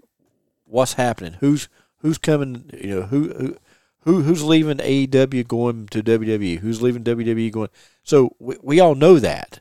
[0.64, 1.34] what's happening?
[1.40, 2.70] Who's who's coming?
[2.72, 3.56] You know, who who
[4.00, 6.58] who who's leaving AEW going to WWE?
[6.58, 7.70] Who's leaving WWE going?
[8.02, 9.60] So we, we all know that,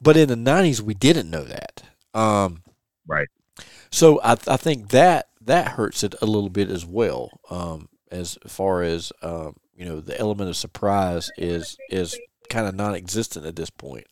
[0.00, 1.82] but in the '90s we didn't know that.
[2.12, 2.62] Um,
[3.06, 3.28] right.
[3.90, 7.40] So I I think that that hurts it a little bit as well.
[7.50, 12.74] Um, as far as um, you know, the element of surprise is is kind of
[12.74, 14.06] non-existent at this point.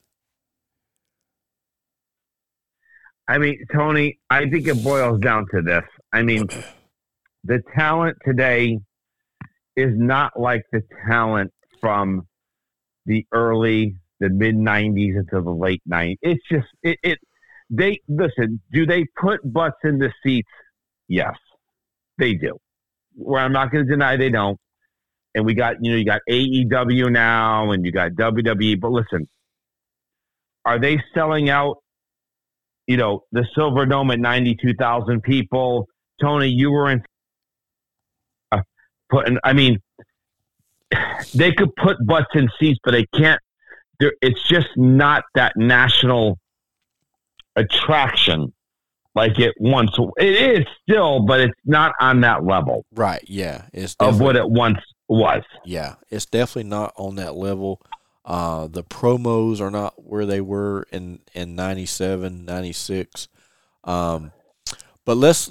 [3.28, 5.84] I mean, Tony, I think it boils down to this.
[6.12, 6.48] I mean,
[7.44, 8.78] the talent today
[9.76, 12.26] is not like the talent from
[13.06, 16.16] the early, the mid '90s into the late '90s.
[16.22, 17.18] It's just it, it.
[17.70, 18.60] They listen.
[18.72, 20.50] Do they put butts in the seats?
[21.08, 21.36] Yes,
[22.18, 22.58] they do.
[23.14, 24.58] Where I'm not going to deny they don't.
[25.34, 28.80] And we got you know you got AEW now, and you got WWE.
[28.80, 29.28] But listen,
[30.64, 31.78] are they selling out?
[32.86, 35.86] You know the Silver Dome at ninety two thousand people.
[36.20, 37.02] Tony, you were in
[38.50, 38.60] uh,
[39.10, 39.38] putting.
[39.42, 39.78] I mean,
[41.34, 43.40] they could put butts in seats, but they can't.
[44.20, 46.38] It's just not that national
[47.56, 48.52] attraction
[49.14, 49.90] like it once.
[50.18, 52.84] It is still, but it's not on that level.
[52.92, 53.24] Right.
[53.26, 53.66] Yeah.
[53.72, 54.78] It's of what it once
[55.12, 55.42] was.
[55.64, 57.80] Yeah, it's definitely not on that level.
[58.24, 63.28] Uh, the promos are not where they were in in 97, 96.
[63.84, 64.32] Um,
[65.04, 65.50] but let's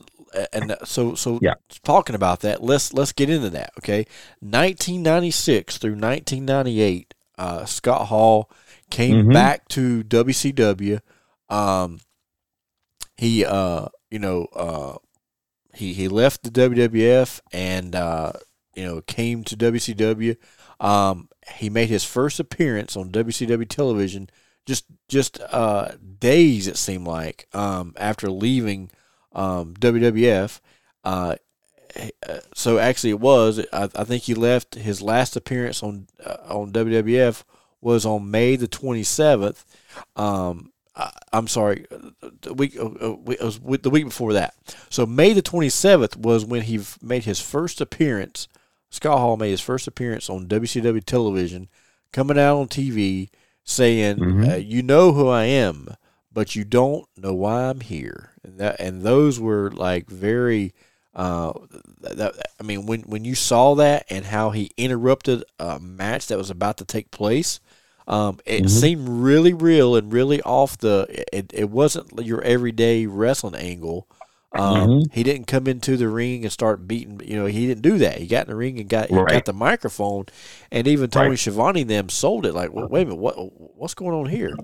[0.53, 1.55] and so so yeah.
[1.83, 3.71] talking about that, let's let's get into that.
[3.79, 4.05] Okay,
[4.39, 8.49] 1996 through 1998, uh, Scott Hall
[8.89, 9.33] came mm-hmm.
[9.33, 10.99] back to WCW.
[11.49, 11.99] Um,
[13.17, 14.97] he uh, you know uh,
[15.73, 18.33] he he left the WWF and uh,
[18.75, 20.37] you know came to WCW.
[20.79, 24.29] Um, he made his first appearance on WCW television
[24.65, 28.91] just just uh, days it seemed like um, after leaving
[29.33, 30.59] um, WWF.
[31.03, 31.35] Uh,
[32.53, 33.65] so actually, it was.
[33.73, 37.43] I, I, think he left his last appearance on uh, on WWF
[37.81, 39.65] was on May the twenty seventh.
[40.15, 41.85] Um, I, am sorry,
[42.41, 44.53] the week uh, uh the week before that.
[44.89, 48.47] So May the twenty seventh was when he made his first appearance.
[48.91, 51.69] Scott Hall made his first appearance on WCW television,
[52.13, 53.29] coming out on TV
[53.63, 54.49] saying, mm-hmm.
[54.51, 55.95] uh, "You know who I am."
[56.33, 58.31] but you don't know why I'm here.
[58.43, 60.73] And that and those were like very
[61.13, 61.53] uh,
[62.01, 66.37] that, I mean when when you saw that and how he interrupted a match that
[66.37, 67.59] was about to take place,
[68.07, 68.67] um, it mm-hmm.
[68.67, 71.05] seemed really real and really off the.
[71.31, 74.07] It, it wasn't your everyday wrestling angle.
[74.53, 75.13] Um, mm-hmm.
[75.13, 77.21] He didn't come into the ring and start beating.
[77.23, 78.17] You know, he didn't do that.
[78.17, 79.29] He got in the ring and got right.
[79.29, 80.25] got the microphone,
[80.71, 81.39] and even Tony right.
[81.39, 82.53] Schiavone them sold it.
[82.53, 83.35] Like, well, wait a minute, what
[83.77, 84.55] what's going on here?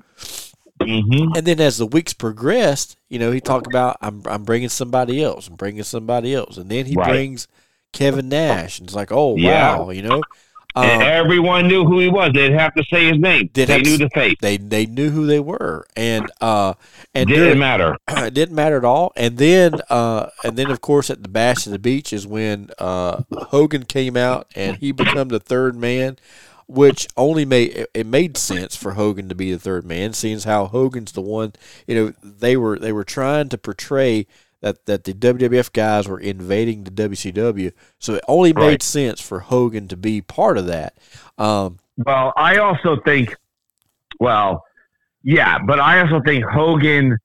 [0.82, 1.36] Mm-hmm.
[1.36, 5.24] And then as the weeks progressed, you know, he talked about I'm I'm bringing somebody
[5.24, 7.08] else, I'm bringing somebody else, and then he right.
[7.08, 7.48] brings
[7.94, 9.78] Kevin Nash, and it's like, oh yeah.
[9.78, 10.22] wow, you know.
[10.78, 12.34] Um, and everyone knew who he was.
[12.34, 13.50] They didn't have to say his name.
[13.52, 14.36] They knew the face.
[14.40, 16.76] They they knew who they were, and uh,
[17.16, 17.98] and didn't during, matter.
[18.28, 19.12] It didn't matter at all.
[19.16, 22.70] And then uh, and then of course at the Bash of the Beach is when
[22.78, 26.18] uh, Hogan came out and he became the third man
[26.68, 30.68] which only made it made sense for Hogan to be the third man, seeing how
[30.68, 31.54] Hogan's the one.
[31.88, 34.28] You know, they were they were trying to portray
[34.68, 38.84] that that the WWF guys were invading the WCW, so it only made right.
[38.84, 40.98] sense for Hogan to be part of that.
[41.38, 43.36] Um, well, I also think,
[44.20, 44.64] well,
[45.24, 47.18] yeah, but I also think Hogan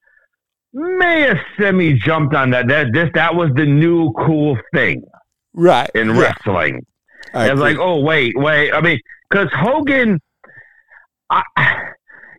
[0.73, 2.69] may have semi jumped on that.
[2.69, 5.03] That this that was the new cool thing,
[5.53, 5.91] right?
[5.95, 6.21] In yeah.
[6.21, 6.87] wrestling,
[7.35, 8.73] I it's like, oh wait, wait.
[8.73, 10.21] I mean, because Hogan,
[11.29, 11.43] I,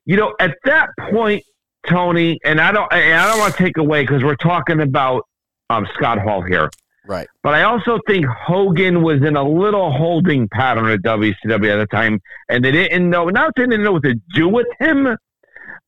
[0.05, 1.43] you know, at that point,
[1.89, 5.27] Tony, and I don't, and I don't want to take away because we're talking about
[5.69, 6.69] um, Scott Hall here,
[7.05, 7.27] right?
[7.41, 11.87] But I also think Hogan was in a little holding pattern at WCW at the
[11.91, 13.25] time, and they didn't know.
[13.29, 15.17] Not they didn't know what to do with him,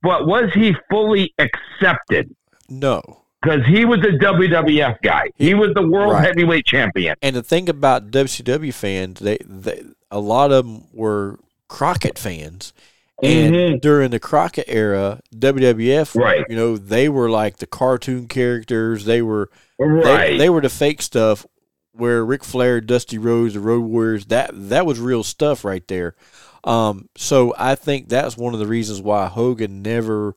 [0.02, 2.34] but was he fully accepted?
[2.70, 5.30] No, because he was a WWF guy.
[5.36, 6.26] He was the world Right.
[6.26, 7.16] heavyweight champion.
[7.22, 12.74] and the thing about WCW fans, they, they a lot of them were Crockett fans,
[13.24, 13.82] and Mhm.
[13.82, 16.44] during the Crockett era, WWF, Right.
[16.50, 19.06] you know, they were like the cartoon characters.
[19.06, 19.50] They were
[19.80, 20.32] Right.
[20.32, 21.46] they, they were the fake stuff.
[21.98, 26.14] Where Ric Flair, Dusty Rhodes, the Road Warriors, that that was real stuff right there.
[26.66, 30.36] Um, so I think that's one of the reasons why Hogan never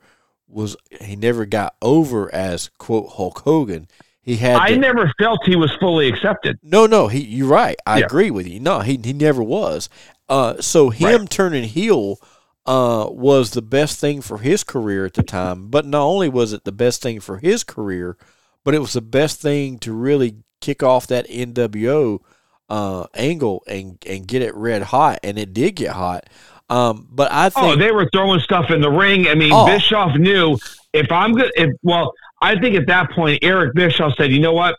[0.49, 3.89] was he never got over as quote Hulk Hogan.
[4.23, 6.59] He had I never felt he was fully accepted.
[6.63, 7.19] no, no, he.
[7.25, 7.77] You're right.
[7.85, 8.05] I Yeah.
[8.05, 8.61] agree with you.
[8.61, 9.89] No, he he never was.
[10.29, 12.21] Uh, so him turning heel,
[12.69, 15.69] uh, was the best thing for his career at the time.
[15.69, 18.19] But not only was it the best thing for his career,
[18.63, 22.19] but it was the best thing to really kick off that NWO
[22.69, 26.29] uh, angle and and get it red hot, and it did get hot.
[26.69, 29.27] Um, but I think Oh, they were throwing stuff in the ring.
[29.29, 29.65] I mean, Oh.
[29.67, 30.59] Bischoff knew
[30.93, 31.51] if I'm good.
[31.57, 34.77] If well, I think at that point, Eric Bischoff said, "You know what?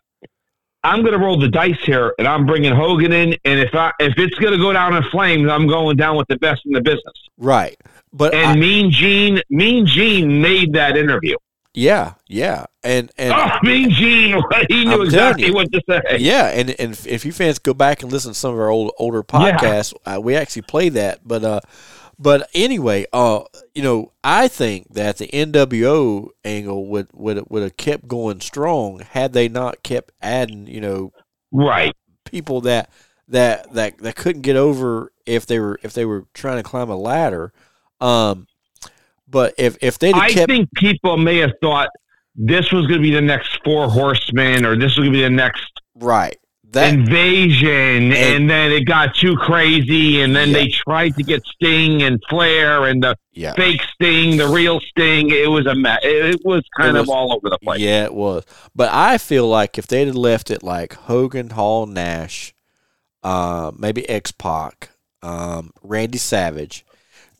[0.83, 3.35] I'm going to roll the dice here, and I'm bringing Hogan in.
[3.45, 6.27] And if I if it's going to go down in flames, I'm going down with
[6.29, 7.77] the best in the business." right.
[8.11, 11.35] But And I- Mean Gene, Mean Gene made that interview.
[11.75, 15.53] yeah, yeah, and and Oh, Mean Gene, he knew I'm exactly you.
[15.53, 16.17] what to say.
[16.17, 18.93] Yeah, and and if- you fans go back and listen to some of our old
[18.97, 21.19] older podcasts, uh, we actually play that.
[21.27, 21.59] But uh,
[22.19, 27.77] but anyway, uh, you know, I think that the NWO angle would would would have
[27.77, 31.13] kept going strong had they not kept adding, you know,
[31.51, 31.95] Right.
[32.25, 32.89] people that
[33.29, 36.89] that that that couldn't get over if they were if they were trying to climb
[36.89, 37.53] a ladder.
[38.01, 38.47] Um,
[39.27, 41.89] but if if they'd I kept think people may have thought
[42.35, 45.23] this was going to be the next Four Horsemen, or this was going to be
[45.23, 46.37] the next right
[46.71, 50.53] that invasion, and, then it got too crazy, and then Yeah.
[50.53, 55.31] they tried to get Sting and Flair and the yeah fake Sting, the real Sting.
[55.31, 55.99] It was a mess.
[56.03, 57.79] It, was kind It of all over the place.
[57.79, 58.43] Yeah, it was.
[58.75, 62.53] But I feel like if they'd have left it like Hogan, Hall, Nash,
[63.23, 64.91] uh, maybe X Pac,
[65.23, 66.85] um, Randy Savage,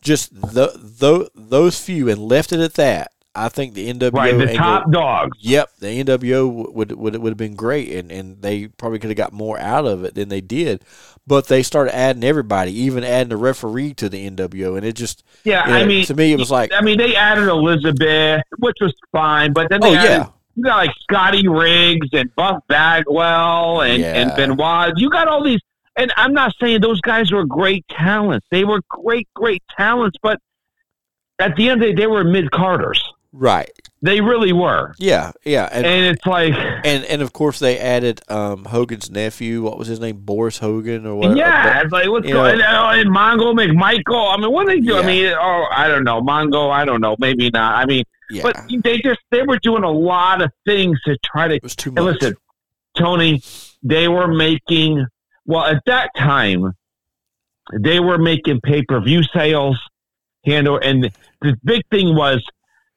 [0.02, 4.36] just the, the, those few, and left it at that, I think the NWO Right,
[4.36, 5.38] the top dogs.
[5.40, 9.16] Yep, the NWO would would would have been great, and, and they probably could have
[9.16, 10.84] got more out of it than they did.
[11.26, 15.22] But they started adding everybody, even adding a referee to the NWO, and it just
[15.44, 18.42] Yeah, you know, I mean, to me it was like, I mean, they added Elizabeth,
[18.58, 22.34] which was fine, but then they oh added yeah, you got like Scotty Riggs and
[22.34, 24.22] Buff Bagwell and, Yeah.
[24.22, 24.94] and Benoit.
[24.96, 25.60] You got all these,
[25.96, 28.46] and I'm not saying those guys were great talents.
[28.50, 30.40] They were great, great talents, but
[31.38, 33.00] at the end of the day, they were mid carders.
[33.32, 33.70] Right,
[34.02, 34.92] They really were.
[34.98, 36.52] yeah, yeah, and And it's like,
[36.84, 39.62] and and of course they added um, Hogan's nephew.
[39.62, 40.24] What was his name?
[40.26, 41.36] Horace Hogan or what?
[41.36, 42.98] yeah, it's like what's going on?
[42.98, 44.34] And Mongo McMichael.
[44.34, 44.94] I mean, what are they do?
[44.94, 45.00] Yeah.
[45.00, 46.20] I mean, oh, I don't know.
[46.20, 47.14] Mongo, I don't know.
[47.20, 47.76] Maybe not.
[47.76, 48.42] I mean, yeah.
[48.42, 51.76] but they just they were doing a lot of things to try to it was
[51.76, 52.02] too much.
[52.02, 52.34] listen,
[52.96, 53.42] Tony,
[53.82, 55.06] they were making
[55.46, 56.74] well at that time.
[57.78, 59.78] They were making pay per view sales,
[60.44, 61.12] handle, and
[61.42, 62.44] the big thing was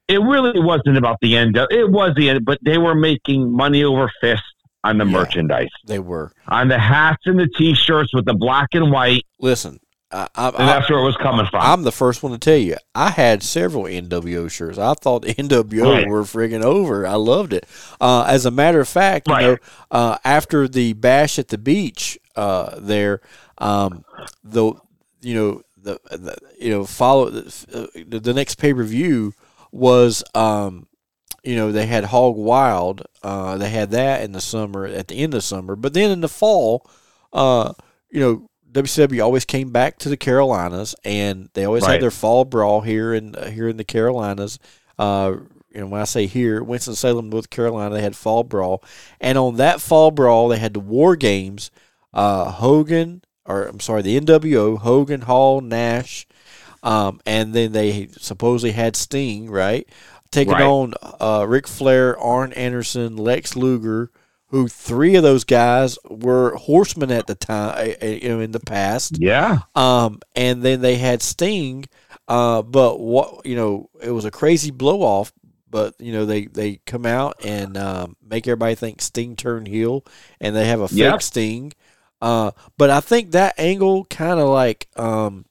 [0.07, 1.57] it really wasn't about the end.
[1.57, 4.43] Of, it was the end, but they were making money over fist
[4.83, 5.11] on the Yeah.
[5.11, 6.31] merchandise, they were.
[6.49, 9.79] on the hats and the t-shirts with the black and white, Listen,
[10.11, 11.61] I, I, and I, that's where it was coming from.
[11.63, 12.75] I'm the first one to tell you.
[12.93, 14.77] I had several NWO shirts.
[14.77, 16.07] I thought the NWO Right.
[16.07, 17.07] were friggin' over.
[17.07, 17.65] I loved it.
[18.01, 19.57] Uh, as a matter of fact, you know,
[19.89, 23.21] uh, after the bash at the beach uh, there,
[23.59, 24.03] um,
[24.43, 24.73] the
[25.21, 29.33] you know the, the you know follow the, uh, the next pay per view
[29.73, 30.87] was um,
[31.43, 33.01] you know they had Hog Wild.
[33.21, 36.21] Uh, they had that in the summer at the end of summer, but then in
[36.21, 36.89] the fall,
[37.33, 37.73] uh,
[38.09, 38.49] you know.
[38.71, 41.91] WCW always came back to the Carolinas, and they always Right.
[41.91, 44.57] had their fall brawl here in uh, here in the Carolinas.
[44.97, 45.33] Uh,
[45.71, 48.83] you know, when I say here, Winston Salem, North Carolina, they had fall brawl,
[49.21, 51.69] and on that fall brawl, they had the War Games.
[52.15, 56.25] Uh, Hogan, or I'm sorry, the NWO, Hogan, Hall, Nash,
[56.83, 59.87] um, and then they supposedly had Sting, right,
[60.31, 60.61] taking Right.
[60.63, 64.11] on uh, Ric Flair, Arn Anderson, Lex Luger,
[64.49, 68.51] who three of those guys were horsemen at the time, uh, uh, you know, in
[68.51, 69.17] the past.
[69.19, 71.85] yeah, Um, and then they had Sting,
[72.27, 75.33] uh, but what you know, it was a crazy blow off.
[75.69, 80.05] But you know, they they come out and um, make everybody think Sting turned heel,
[80.39, 81.21] and they have a fake Yep.
[81.23, 81.73] Sting.
[82.21, 85.45] Uh, but I think that angle kind of like um,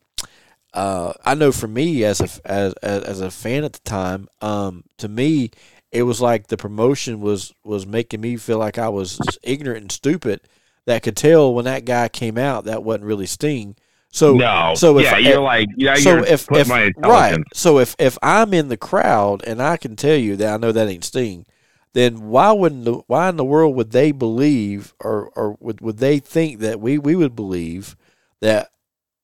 [0.74, 4.84] uh, I know for me as a as, as a fan at the time, um,
[4.98, 5.50] to me
[5.92, 9.92] it was like the promotion was was making me feel like I was ignorant and
[9.92, 10.40] stupid.
[10.86, 13.76] That could tell when that guy came out that wasn't really Sting.
[14.10, 17.78] So no, so if yeah, you're like, yeah, so you're if if my right, so
[17.78, 20.88] if if I'm in the crowd and I can tell you that I know that
[20.88, 21.46] ain't Sting,
[21.92, 25.98] then why wouldn't the, why in the world would they believe or or would, would
[25.98, 27.96] they think that we we would believe
[28.40, 28.71] that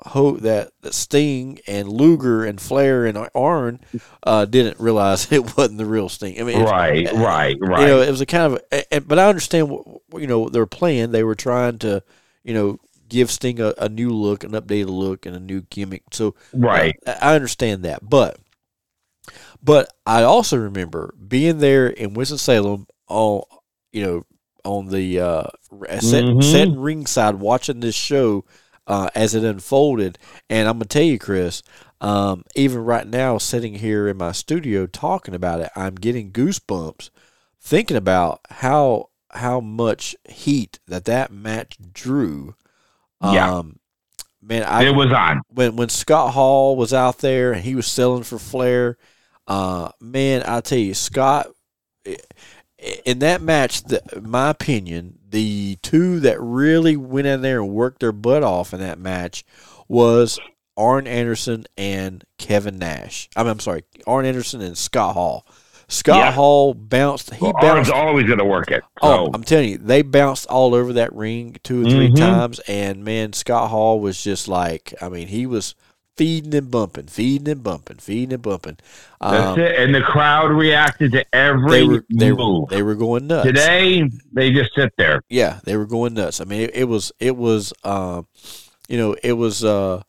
[0.00, 3.80] Ho, that, that Sting and Luger and Flair and Arn
[4.22, 6.40] uh, didn't realize it wasn't the real Sting.
[6.40, 7.80] I mean, right, right, right.
[7.80, 9.70] You know, it was a kind of, but I understand.
[9.70, 11.12] What, you know, their plan.
[11.12, 12.02] They were trying to,
[12.44, 12.78] you know,
[13.08, 16.04] give Sting a, a new look, an updated look, and a new gimmick.
[16.12, 18.38] So, right, uh, I understand that, but,
[19.62, 23.42] but I also remember being there in Winston Salem on,
[23.92, 24.26] you know,
[24.64, 25.44] on the uh,
[26.00, 26.40] set, mm-hmm.
[26.40, 28.44] set ringside watching this show
[28.88, 30.18] uh, as it unfolded.
[30.50, 31.62] And I'm gonna tell you, Chris,
[32.00, 37.10] um, even right now, sitting here in my studio talking about it, I'm getting goosebumps
[37.60, 42.54] thinking about how how much heat that that match drew.
[43.22, 43.56] Yeah.
[43.56, 43.78] Um,
[44.40, 47.86] man, I, it was on when when Scott Hall was out there and he was
[47.86, 48.96] selling for Flair.
[49.46, 51.48] Uh, man, I tell you, Scott
[52.78, 58.00] in that match, the, my opinion, the two that really went in there and worked
[58.00, 59.44] their butt off in that match
[59.88, 60.38] was
[60.76, 63.28] Arn Anderson and Kevin Nash.
[63.36, 65.44] I mean, I'm sorry, Arn Anderson and Scott Hall.
[65.88, 66.32] Scott yeah.
[66.32, 67.34] Hall bounced.
[67.34, 67.90] He well, bounced.
[67.90, 68.84] Arn's always going to work it.
[69.00, 69.26] Oh, so.
[69.26, 72.14] Oh, I'm telling you, they bounced all over that ring two or 3 mm-hmm.
[72.16, 75.74] times, and man, Scott Hall was just like, I mean, he was
[76.18, 78.76] feeding and bumping, feeding and bumping, feeding and bumping.
[79.20, 79.78] Um, That's it.
[79.78, 82.68] And the crowd reacted to every they were, they move.
[82.68, 83.46] Were, they were going nuts.
[83.46, 84.02] Today,
[84.32, 85.22] they just sit there.
[85.30, 86.40] Yeah, they were going nuts.
[86.40, 88.22] I mean, it, it was, it was, uh,
[88.88, 90.02] you know, it was, uh,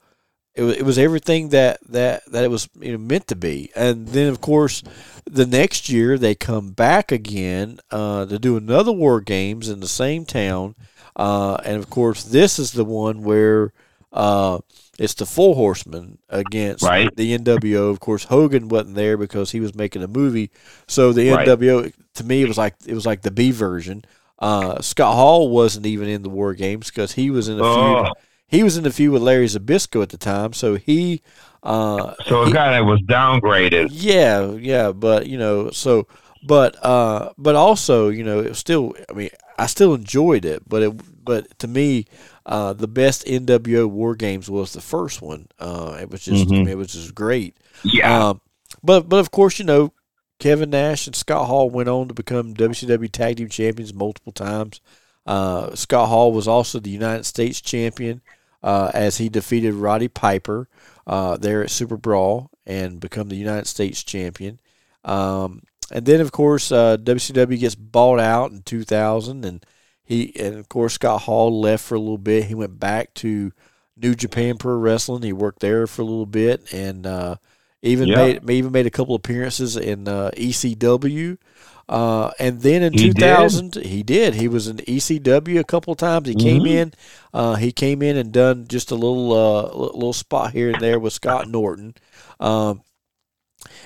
[0.56, 3.72] it was, it was everything that, that, that it was you know, meant to be.
[3.76, 4.84] And then, of course,
[5.26, 9.88] the next year they come back again uh, to do another War Games in the
[9.88, 10.76] same town.
[11.16, 13.74] Uh, and of course, this is the one where
[14.12, 14.60] uh,
[15.00, 17.14] it's the Four Horsemen against right.
[17.16, 17.90] the NWO.
[17.90, 20.52] Of course, Hogan wasn't there because he was making a movie.
[20.88, 21.48] So the right.
[21.48, 24.04] NWO to me it was like it was like the B version.
[24.38, 28.04] Uh, Scott Hall wasn't even in the War Games because he was in a oh.
[28.04, 28.14] feud.
[28.48, 31.22] He was in a feud with Larry Zbyszko at the time, so he.
[31.62, 33.90] Uh, so a guy that was downgraded.
[33.92, 36.08] Yeah, yeah, but you know, so
[36.44, 38.96] but uh, but also you know, it was still.
[39.10, 42.06] I mean, I still enjoyed it, but it but to me,
[42.50, 45.48] uh, the best NWO War Games was the first one.
[45.60, 46.68] Uh, it was just, mm-hmm.
[46.68, 47.56] it was just great.
[47.84, 48.30] Yeah.
[48.30, 48.42] Um,
[48.84, 49.94] but but of course, you know,
[50.40, 54.82] Kevin Nash and Scott Hall went on to become WCW Tag Team Champions multiple times.
[55.28, 58.20] Uh, Scott Hall was also the United States Champion
[58.64, 60.68] uh, as he defeated Roddy Piper
[61.06, 64.60] uh, there at Super Brawl and become the United States Champion.
[65.04, 69.64] Um, and then, of course, WCW gets bought out in 2000 and
[70.10, 72.46] he and of course Scott Hall left for a little bit.
[72.46, 73.54] He went back to
[73.96, 75.22] New Japan Pro Wrestling.
[75.22, 77.36] He worked there for a little bit and uh,
[77.84, 78.44] even yep.
[78.44, 81.38] made even made a couple appearances in uh, ECW.
[81.88, 83.86] Uh, and then in he 2000, did.
[83.86, 84.34] he did.
[84.36, 86.28] He was in ECW a couple of times.
[86.28, 86.48] He mm-hmm.
[86.48, 86.94] came in.
[87.32, 91.00] Uh, he came in and done just a little uh, little spot here and there
[91.00, 91.94] with Scott Norton.
[92.40, 92.82] Um,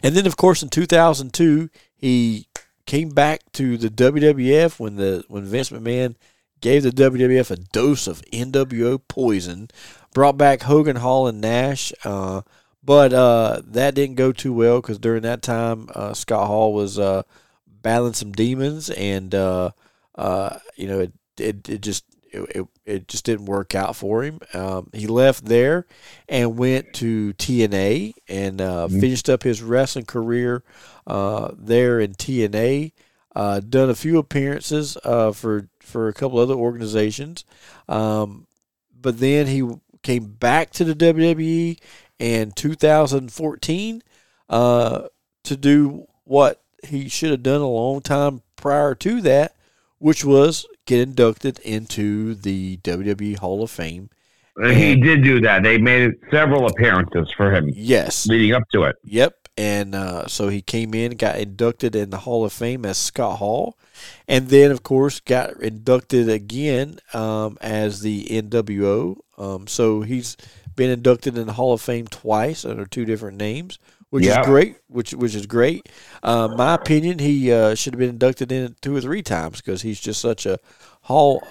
[0.02, 2.48] and then, of course, in 2002, he
[2.86, 6.16] came back to the WWF when the when Vince McMahon
[6.62, 9.70] gave the WWF a dose of NWO poison,
[10.14, 11.92] brought back Hogan, Hall, and Nash.
[12.06, 12.42] Uh,
[12.84, 16.98] but uh, that didn't go too well because during that time, uh, Scott Hall was
[17.00, 17.24] uh,
[17.68, 19.72] battling some demons, and uh,
[20.16, 24.40] uh, you know it, it, it just it, it, just didn't work out for him.
[24.54, 25.86] Um, he left there
[26.28, 29.00] and went to TNA and mm-hmm.
[29.00, 30.64] finished up his wrestling career
[31.08, 32.92] uh, there in TNA.
[33.36, 37.46] Uh, done a few appearances uh, for for a couple other organizations,
[37.90, 38.46] um,
[39.00, 39.68] but then he
[40.04, 41.80] came back to the WWE
[42.20, 44.04] in 2014
[44.50, 45.08] uh,
[45.44, 49.56] to do what he should have done a long time prior to that,
[49.98, 54.10] which was get inducted into the WWE Hall of Fame.
[54.58, 55.64] And he did do that.
[55.64, 57.72] They made several appearances for him.
[57.74, 58.96] Yes, leading up to it.
[59.04, 62.98] Yep, and uh, so he came in, got inducted in the Hall of Fame as
[62.98, 63.78] Scott Hall,
[64.28, 69.18] and then of course got inducted again um, as the NWO.
[69.38, 70.38] Um, so he's
[70.76, 73.78] been inducted in the Hall of Fame twice under two different names,
[74.10, 74.42] which yeah.
[74.42, 74.78] is great.
[74.88, 75.88] Which which is great.
[76.24, 79.84] Uh, my opinion, he uh, should have been inducted in two or three times because
[79.84, 80.60] he's just such a
[81.02, 81.44] Hall.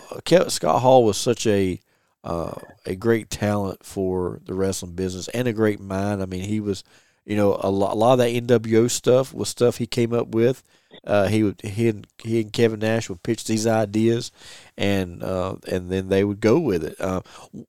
[0.49, 1.81] Scott Hall was such a
[2.25, 2.55] uh,
[2.87, 6.23] a great talent for the wrestling business and a great mind.
[6.23, 6.85] I mean, he was
[7.25, 10.29] you know, a lot, a lot of that NWO stuff was stuff he came up
[10.29, 10.63] with.
[11.05, 14.31] Uh, he would he and he and Kevin Nash would pitch these ideas,
[14.77, 17.01] and uh, and then they would go with it.
[17.01, 17.23] Uh,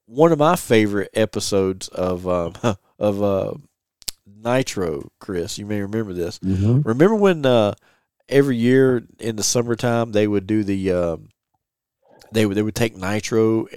[0.05, 2.53] one of my favorite episodes of um,
[2.99, 3.53] of uh,
[4.25, 6.39] Nitro, Chris, you may remember this.
[6.39, 6.81] Mm-hmm.
[6.81, 7.75] Remember when uh,
[8.27, 11.29] every year in the summertime they would do the um,
[12.31, 13.67] they would they would take Nitro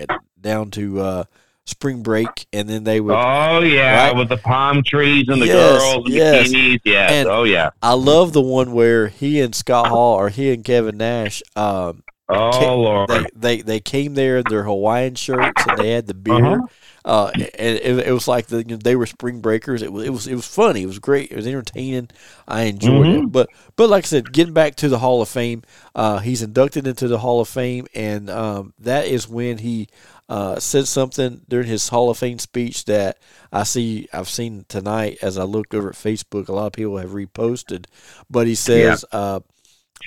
[0.40, 1.24] down to uh,
[1.66, 3.14] spring break, and then they would.
[3.14, 4.16] Oh yeah, right?
[4.16, 6.48] with the palm trees and the yes, girls and yes.
[6.48, 6.80] bikinis.
[6.84, 7.10] Yes.
[7.12, 7.70] And oh yeah.
[7.82, 11.42] I love the one where he and Scott Hall or he and Kevin Nash.
[11.54, 13.08] Um, oh came, Lord!
[13.08, 16.34] They, they, they came there in their Hawaiian shirts and they had the beer.
[16.34, 16.66] Uh-huh.
[17.04, 19.80] Uh, and it, it, was like the, you know, they were spring breakers.
[19.80, 20.82] It was it was it was funny.
[20.82, 21.30] It was great.
[21.30, 22.10] It was entertaining.
[22.48, 23.26] I enjoyed mm-hmm.
[23.26, 23.32] it.
[23.32, 25.62] But but like I said, getting back to the Hall of Fame,
[25.94, 29.88] uh, he's inducted into the Hall of Fame, and um, that is when he
[30.28, 33.18] uh, said something during his Hall of Fame speech that
[33.52, 36.48] I see I've seen tonight as I looked over at Facebook.
[36.48, 37.86] A lot of people have reposted,
[38.28, 39.18] but he says, yeah.
[39.18, 39.40] uh,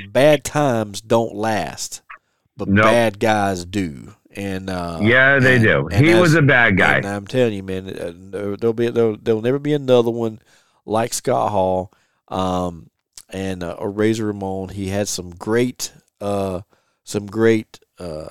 [0.09, 2.01] "Bad times don't last,
[2.57, 2.85] but nope.
[2.85, 5.87] bad guys do." And uh, yeah, they and, do.
[5.91, 6.97] And he was a bad guy.
[6.97, 8.13] And I'm telling you, man, uh,
[8.59, 10.39] there'll be there'll, there'll never be another one
[10.85, 11.91] like Scott Hall.
[12.27, 12.89] Um,
[13.31, 16.61] and uh, or Razor Ramon, he had some great, uh,
[17.03, 18.29] some great uh,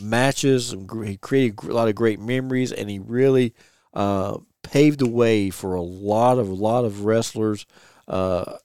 [0.00, 0.74] matches.
[1.04, 3.54] He created a lot of great memories, and he really
[3.94, 7.66] uh, paved the way for a lot of a lot of wrestlers,
[8.06, 8.56] uh,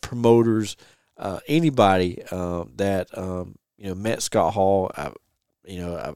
[0.00, 0.76] promoters,
[1.16, 4.90] uh, anybody uh, that um, you know met Scott Hall.
[4.96, 5.12] I,
[5.64, 6.14] you know,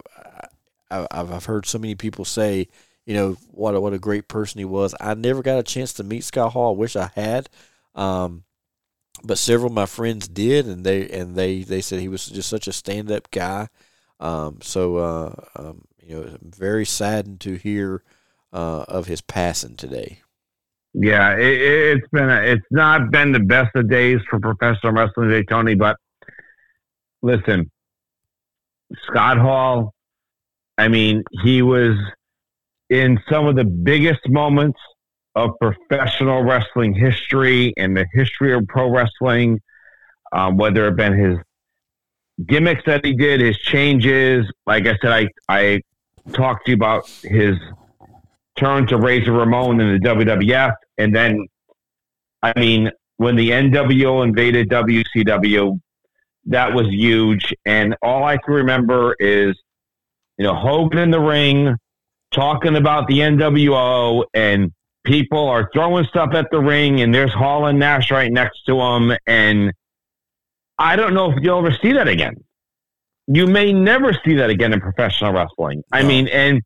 [0.91, 2.67] I, have I've heard so many people say,
[3.05, 4.93] you know, what a, what a great person he was.
[4.99, 6.73] I never got a chance to meet Scott Hall.
[6.73, 7.49] I wish I had.
[7.95, 8.43] Um,
[9.23, 12.49] but several of my friends did, and they and they they said he was just
[12.49, 13.67] such a stand up guy.
[14.19, 18.03] Um, so, uh, um, you know, I'm very saddened to hear
[18.51, 20.21] uh, of his passing today.
[20.93, 25.29] Yeah, it, has been a, it's not been the best of days for professional wrestling
[25.29, 25.75] today, Tony.
[25.75, 25.97] But
[27.21, 27.69] listen,
[29.05, 29.93] Scott Hall.
[30.79, 31.97] I mean, he was
[32.89, 34.79] in some of the biggest moments
[35.35, 39.61] of professional wrestling history and the history of pro wrestling.
[40.33, 41.37] Um, whether it been his
[42.45, 44.45] gimmicks that he did, his changes.
[44.65, 45.81] Like I said, I I
[46.33, 47.57] talked to you about his
[48.57, 51.47] turn to Razor Ramon in the WWF, and then
[52.41, 55.79] I mean when the NWO invaded WCW,
[56.45, 57.53] that was huge.
[57.65, 59.57] And all I can remember is
[60.37, 61.75] you know Hogan in the ring
[62.31, 64.71] talking about the NWO and
[65.05, 68.79] people are throwing stuff at the ring and there's Hall and Nash right next to
[68.79, 69.71] him and
[70.77, 72.35] I don't know if you'll ever see that again.
[73.27, 75.83] You may never see that again in professional wrestling.
[75.91, 75.99] No.
[75.99, 76.61] I mean, and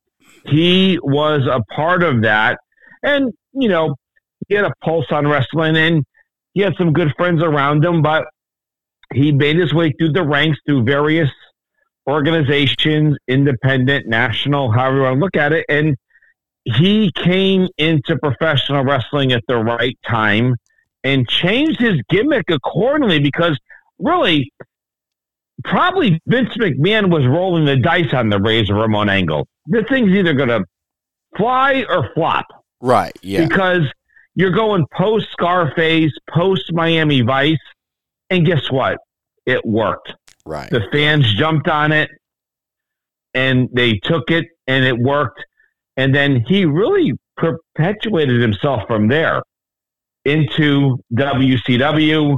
[0.46, 2.60] he was a part of that.
[3.04, 3.96] And, you know,
[4.48, 6.04] he had a pulse on wrestling and
[6.54, 8.26] he had some good friends around him, but
[9.14, 11.30] he made his way through the ranks through various
[12.08, 15.66] organizations, independent, national, however you want to look at it.
[15.70, 15.96] And
[16.64, 20.56] he came into professional wrestling at the right time
[21.04, 23.58] and changed his gimmick accordingly because
[24.02, 24.52] really,
[25.64, 29.48] probably Vince McMahon was rolling the dice on the Razor Ramon angle.
[29.68, 30.64] This thing's either going to
[31.38, 32.46] fly or flop.
[32.82, 33.16] Right.
[33.22, 33.48] Yeah.
[33.48, 33.84] Because
[34.36, 37.58] you're going post Scarface, post Miami Vice,
[38.30, 38.98] and guess what?
[39.46, 40.14] It worked.
[40.46, 40.70] Right.
[40.70, 42.10] The fans jumped on it
[43.34, 45.44] and they took it and it worked.
[45.98, 49.42] And then he really perpetuated himself from there
[50.26, 52.38] into WCW,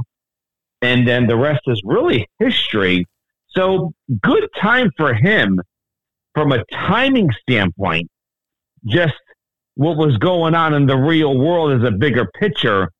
[0.82, 3.06] and then the rest is really history.
[3.48, 5.60] So good time for him
[6.34, 8.10] from a timing standpoint.
[8.86, 9.14] Just
[9.76, 12.90] what was going on in the real world is a bigger picture.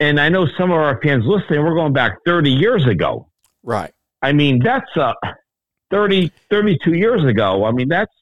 [0.00, 3.28] And I know some of our fans listening, we're going back 30 years ago.
[3.62, 3.92] Right.
[4.20, 5.14] I mean, that's a
[5.90, 7.64] 30, 32 years ago.
[7.64, 8.12] I mean, that's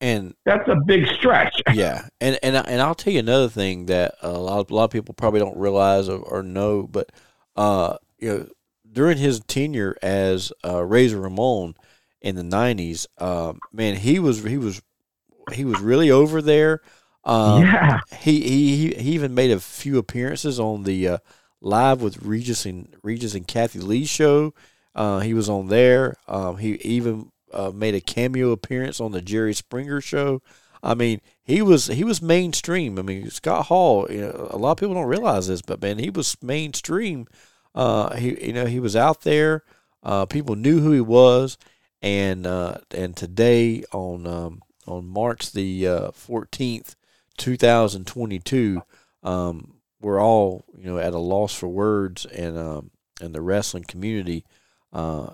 [0.00, 1.60] and that's a big stretch.
[1.74, 4.84] yeah, and and and I'll tell you another thing that a lot of, a lot
[4.84, 7.10] of people probably don't realize or, or know, but
[7.56, 8.48] uh, you know,
[8.90, 11.74] during his tenure as uh, Razor Ramon
[12.20, 14.82] in the '90s, um, man, he was he was
[15.52, 16.80] he was really over there.
[17.24, 21.18] Um, yeah, he, he he even made a few appearances on the uh,
[21.60, 24.54] live with Regis and Regis and Kathie Lee show.
[24.94, 26.16] Uh, he was on there.
[26.26, 30.42] Um, he even uh, made a cameo appearance on the Jerry Springer show.
[30.82, 32.98] I mean, he was he was mainstream.
[32.98, 34.06] I mean, Scott Hall.
[34.10, 37.26] You know, a lot of people don't realize this, but man, he was mainstream.
[37.74, 39.64] Uh, he you know he was out there.
[40.02, 41.58] Uh, people knew who he was,
[42.02, 46.96] and uh, and today on um, on March the uh, fourteenth,
[47.36, 48.82] two thousand twenty two,
[49.22, 52.90] um, we're all you know at a loss for words, and um,
[53.20, 54.44] and the wrestling community
[54.92, 55.30] uh,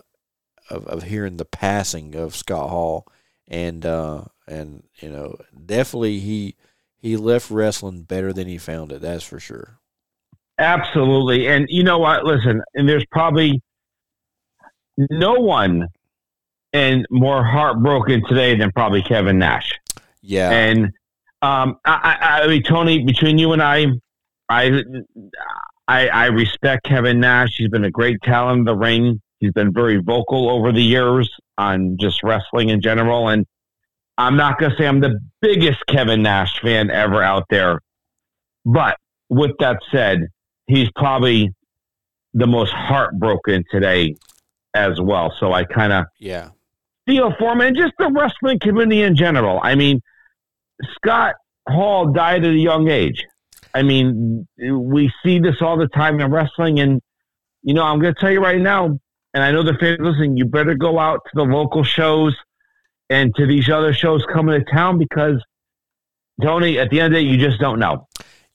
[0.70, 3.06] of, of hearing the passing of Scott Hall,
[3.46, 6.56] and uh, and you know definitely he
[6.96, 9.02] he left wrestling better than he found it.
[9.02, 9.78] That's for sure.
[10.58, 11.48] Absolutely.
[11.48, 12.24] And you know what?
[12.24, 13.60] Listen, and there's probably
[14.96, 15.88] no one
[16.72, 19.72] and more heartbroken today than probably Kevin Nash.
[20.22, 20.50] Yeah.
[20.50, 20.86] And
[21.42, 23.86] um, I, I, I mean, Tony, between you and I,
[24.48, 24.82] I,
[25.86, 27.56] I, I respect Kevin Nash.
[27.56, 29.20] He's been a great talent in the ring.
[29.40, 33.28] He's been very vocal over the years on just wrestling in general.
[33.28, 33.46] And
[34.16, 37.80] I'm not going to say I'm the biggest Kevin Nash fan ever out there.
[38.64, 38.96] But
[39.28, 40.28] with that said,
[40.66, 41.52] he's probably
[42.32, 44.16] the most heartbroken today
[44.74, 45.34] as well.
[45.38, 46.50] So I kind of yeah
[47.06, 49.60] feel for him and just the wrestling community in general.
[49.62, 50.00] I mean,
[50.94, 51.34] Scott
[51.68, 53.24] Hall died at a young age.
[53.74, 57.02] I mean, we see this all the time in wrestling, and
[57.62, 58.98] you know, I'm going to tell you right now,
[59.32, 62.36] and I know the fans listening, you better go out to the local shows
[63.10, 65.42] and to these other shows coming to town because
[66.42, 68.06] Tony, at the end of the day, you just don't know.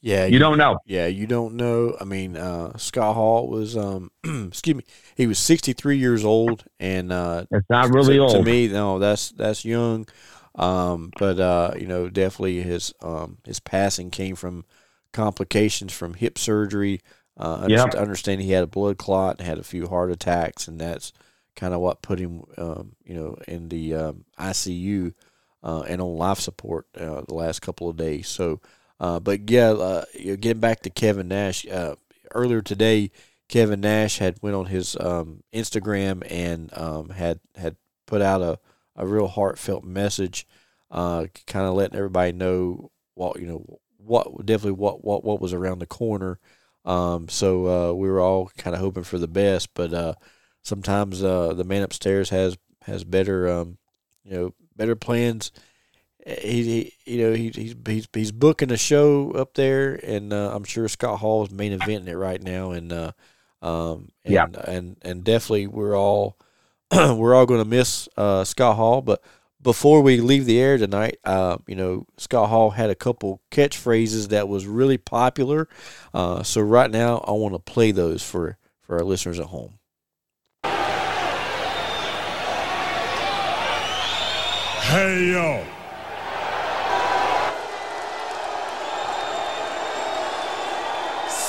[0.01, 0.79] Yeah, you, you, don't know.
[0.85, 1.95] Yeah, you don't know.
[1.99, 4.83] I mean, uh, Scott Hall was, um, excuse me,
[5.15, 8.69] he was 63 years old, and uh, that's not really to, old to me.
[8.69, 10.07] No, that's that's young.
[10.55, 14.65] Um, but uh, you know, definitely his um, his passing came from
[15.11, 17.01] complications from hip surgery.
[17.37, 17.95] Uh, yep.
[17.95, 21.13] understanding he had a blood clot, had a few heart attacks, and that's
[21.55, 25.13] kind of what put him, um, you know, in the um, ICU
[25.63, 28.27] uh, and on life support uh, the last couple of days.
[28.27, 28.59] So,
[28.99, 31.95] uh, but yeah, uh, getting back to Kevin Nash, uh,
[32.33, 33.11] earlier today,
[33.47, 37.75] Kevin Nash had went on his um, Instagram and um, had had
[38.05, 38.59] put out a,
[38.95, 40.47] a real heartfelt message,
[40.91, 45.53] uh, kind of letting everybody know what you know what definitely what what what was
[45.53, 46.39] around the corner.
[46.85, 50.13] Um, so uh, we were all kind of hoping for the best, but uh,
[50.61, 53.77] sometimes uh, the man upstairs has has better um,
[54.23, 55.51] you know better plans.
[56.25, 60.51] He, he you know he, he's he's he's booking a show up there, and uh,
[60.53, 63.11] I'm sure Scott Hall is main eventing it right now, and uh,
[63.61, 66.37] um, and, yeah, and and definitely we're all
[66.91, 69.23] we're all going to miss uh, Scott Hall, but
[69.61, 74.29] before we leave the air tonight, uh, you know, Scott Hall had a couple catchphrases
[74.29, 75.67] that was really popular.
[76.13, 79.79] Uh, so right now, I want to play those for for our listeners at home.
[84.89, 85.63] Hey yo.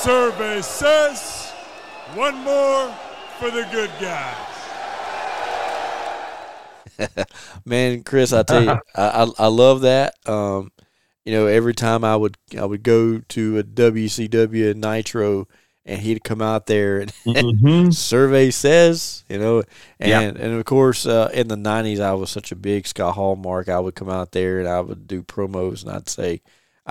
[0.01, 1.51] Survey says
[2.15, 2.91] one more
[3.37, 4.35] for the good guys.
[7.65, 10.15] Man, Chris, I tell you, I, I, I love that.
[10.25, 10.71] Um,
[11.23, 15.47] you know, every time I would I would go to a WCW Nitro,
[15.85, 17.91] and he'd come out there and mm-hmm.
[17.91, 19.61] survey says, you know,
[19.99, 20.35] and yep.
[20.39, 23.69] and of course uh, in the '90s I was such a big Scott Hall mark.
[23.69, 26.41] I would come out there and I would do promos, and I'd say,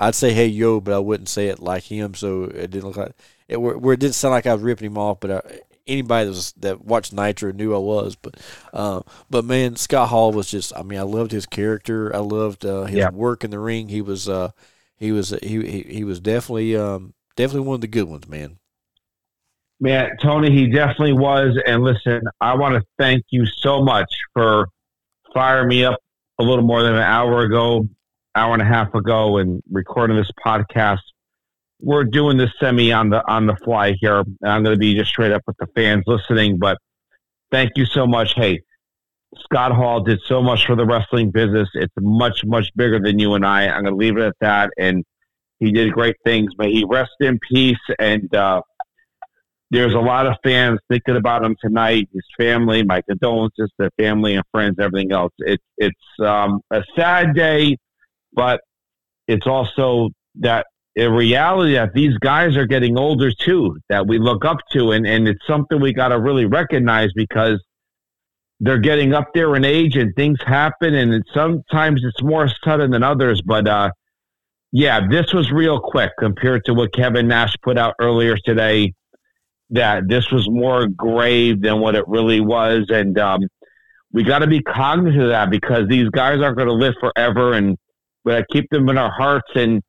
[0.01, 2.97] I'd say, "Hey yo," but I wouldn't say it like him, so it didn't look
[2.97, 3.13] like
[3.47, 3.57] it.
[3.57, 6.31] Where, where it didn't sound like I was ripping him off, but I, anybody that,
[6.31, 8.15] was, that watched Nitro knew I was.
[8.15, 8.37] But
[8.73, 10.73] uh, but man, Scott Hall was just.
[10.75, 12.13] I mean, I loved his character.
[12.15, 13.11] I loved uh, his yeah.
[13.11, 13.89] work in the ring.
[13.89, 14.51] He was uh,
[14.97, 18.57] he was he, he he was definitely um, definitely one of the good ones, man.
[19.79, 21.59] Man, Tony, he definitely was.
[21.65, 24.67] And listen, I want to thank you so much for
[25.33, 25.99] firing me up
[26.39, 27.87] a little more than an hour ago,
[28.35, 30.99] hour and a half ago, and recording this podcast
[31.81, 34.23] we're doing this semi on the on the fly here.
[34.45, 36.77] I'm going to be just straight up with the fans listening, but
[37.51, 38.33] thank you so much.
[38.35, 38.61] Hey,
[39.39, 41.67] Scott Hall did so much for the wrestling business.
[41.73, 43.67] It's much much bigger than you and I.
[43.67, 44.69] I'm going to leave it at that.
[44.77, 45.03] And
[45.59, 46.51] he did great things.
[46.57, 47.77] May he rest in peace.
[47.99, 48.61] And uh,
[49.71, 52.09] there's a lot of fans thinking about him tonight.
[52.13, 55.33] His family, my condolences to family and friends, everything else.
[55.39, 57.77] It's it's um, a sad day,
[58.33, 58.61] but
[59.27, 60.65] it's also that
[60.97, 65.07] a reality that these guys are getting older too, that we look up to, and,
[65.07, 67.63] and it's something we got to really recognize because
[68.59, 73.03] they're getting up there in age and things happen, and sometimes it's more sudden than
[73.03, 73.41] others.
[73.41, 73.91] But uh,
[74.71, 78.93] yeah, this was real quick compared to what Kevin Nash put out earlier today.
[79.71, 83.41] That this was more grave than what it really was, and um,
[84.11, 87.53] we got to be cognizant of that because these guys aren't going to live forever,
[87.53, 87.77] and
[88.27, 89.81] to keep them in our hearts and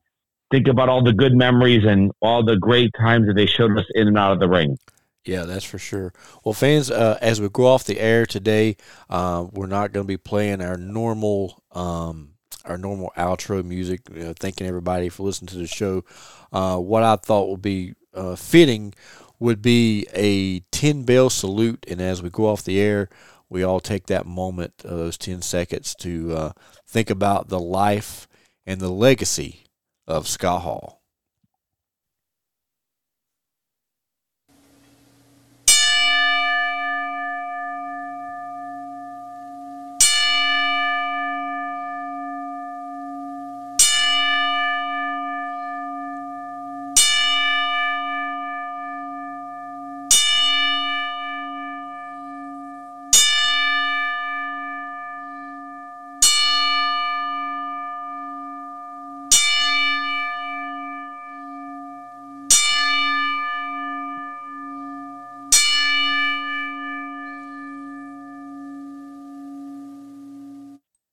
[0.51, 3.87] think about all the good memories and all the great times that they showed us
[3.95, 4.79] in and out of the ring.
[5.25, 6.13] Yeah, that's for sure.
[6.45, 8.77] Well, fans, uh, as we go off the air today,
[9.09, 12.31] uh, we're not going to be playing our normal um,
[12.65, 14.01] our normal outro music.
[14.11, 16.05] Uh, thanking everybody for listening to the show.
[16.53, 18.95] Uh, what I thought would be uh, fitting
[19.39, 23.09] would be a ten bell salute, and as we go off the air,
[23.49, 26.53] we all take that moment, uh, those ten seconds, to
[26.93, 28.29] think about the life
[28.67, 29.65] and the legacy
[30.07, 31.02] of Scott Hall.